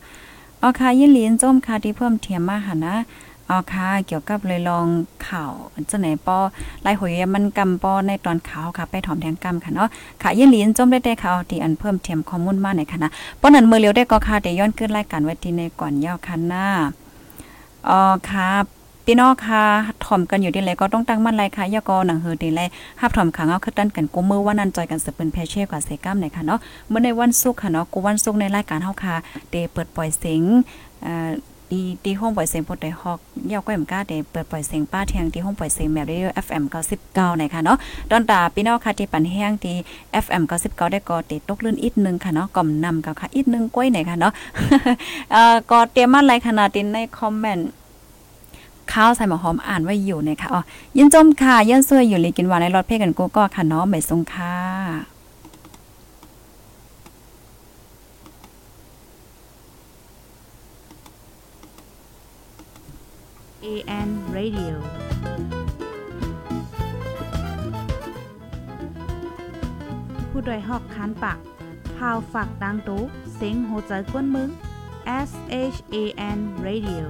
[0.61, 2.95] อ๋อค่ะยินหลีนจ้มค่ะที่เพิ่มเทียมมาหันนะ
[3.53, 4.87] อ๋อค่ะ เกี่ยวกับเลยลอง
[5.29, 5.53] ข่าว
[5.91, 6.39] จังไหนป้อ
[6.83, 9.89] ไล่หอยมันกำป้อในตอนข่าวค่ะ ไปถอมแทงกำค่ะเนาะ
[10.23, 16.67] ค่ะยินหลีนจมได้ได้ข่าวที่อันเพิ่มเทียมข้อมูลมาหน่อยค่ะนะป้อนั้นมือเร็วได้ก็ค่ะได้ย้อนขึ้นรายการไว้ที่ในก่อนยาวคันหน้า
[17.89, 18.01] อ๋อ
[18.31, 18.49] ค่ะ
[19.07, 19.63] พี่น้องค่ะ
[20.05, 22.69] ถ่อมกันอยู่ดีเลยก็ต้องตั้งมั่นไรค่ะยาก็หนังเฮอดีเลย
[23.01, 29.15] ฮับถ่อมขังเอาคือตั้นกันกูมือว่านันจอยกันสืบเป็นแพเช่กว่าเซกัมไหนค่ะเนาะเมื่อในวันศุกร์ค่ะเนาะกูวันศุกร์ในรายการเฮาค่ะ
[29.51, 30.43] เดเปิดปล่อยเสียง
[31.03, 33.19] เอ่อดีดีห้องปล่อยเสียงพดได้ฮอก
[33.53, 36.65] ยาวก้อยมก้าเดเปิดปล่อยเสียงป้าเทียงที่ห้องปล่อยเสียงแบบเรดิโอ FM
[36.99, 37.79] 99ไหนค่ะเนาะ
[38.11, 39.77] ดอนตาพี่น้องค่ะที่ปันแห้งที่
[40.25, 44.33] FM 99ได้ก็ติดตกลื่นอีกนึงค่ะเนาะก่อมนำกับค่ะอีกนึงก้อยไหนค่ะเนาะ
[45.33, 47.69] เอ่อก็เตรียมมาหลายขนาดในคอมเมนต์
[48.93, 50.63] ข้าวใส่หมอหอมอ่านไว้อยู่นะคะอ๋อ
[50.97, 55.12] ยินจมค่ะยินซวยอยู่ลีกินหวานในรถเพ่กันกูก็ค่ะเนาะไม่ทรงค่ะ
[63.65, 64.75] AN Radio
[70.31, 71.39] ผู้ดยหอกคานปาก
[71.97, 73.03] พาวฝากดังตู้
[73.35, 74.51] เสียงโหใจกวนมึง
[75.29, 75.31] S
[75.75, 75.97] H A
[76.37, 77.05] N Radio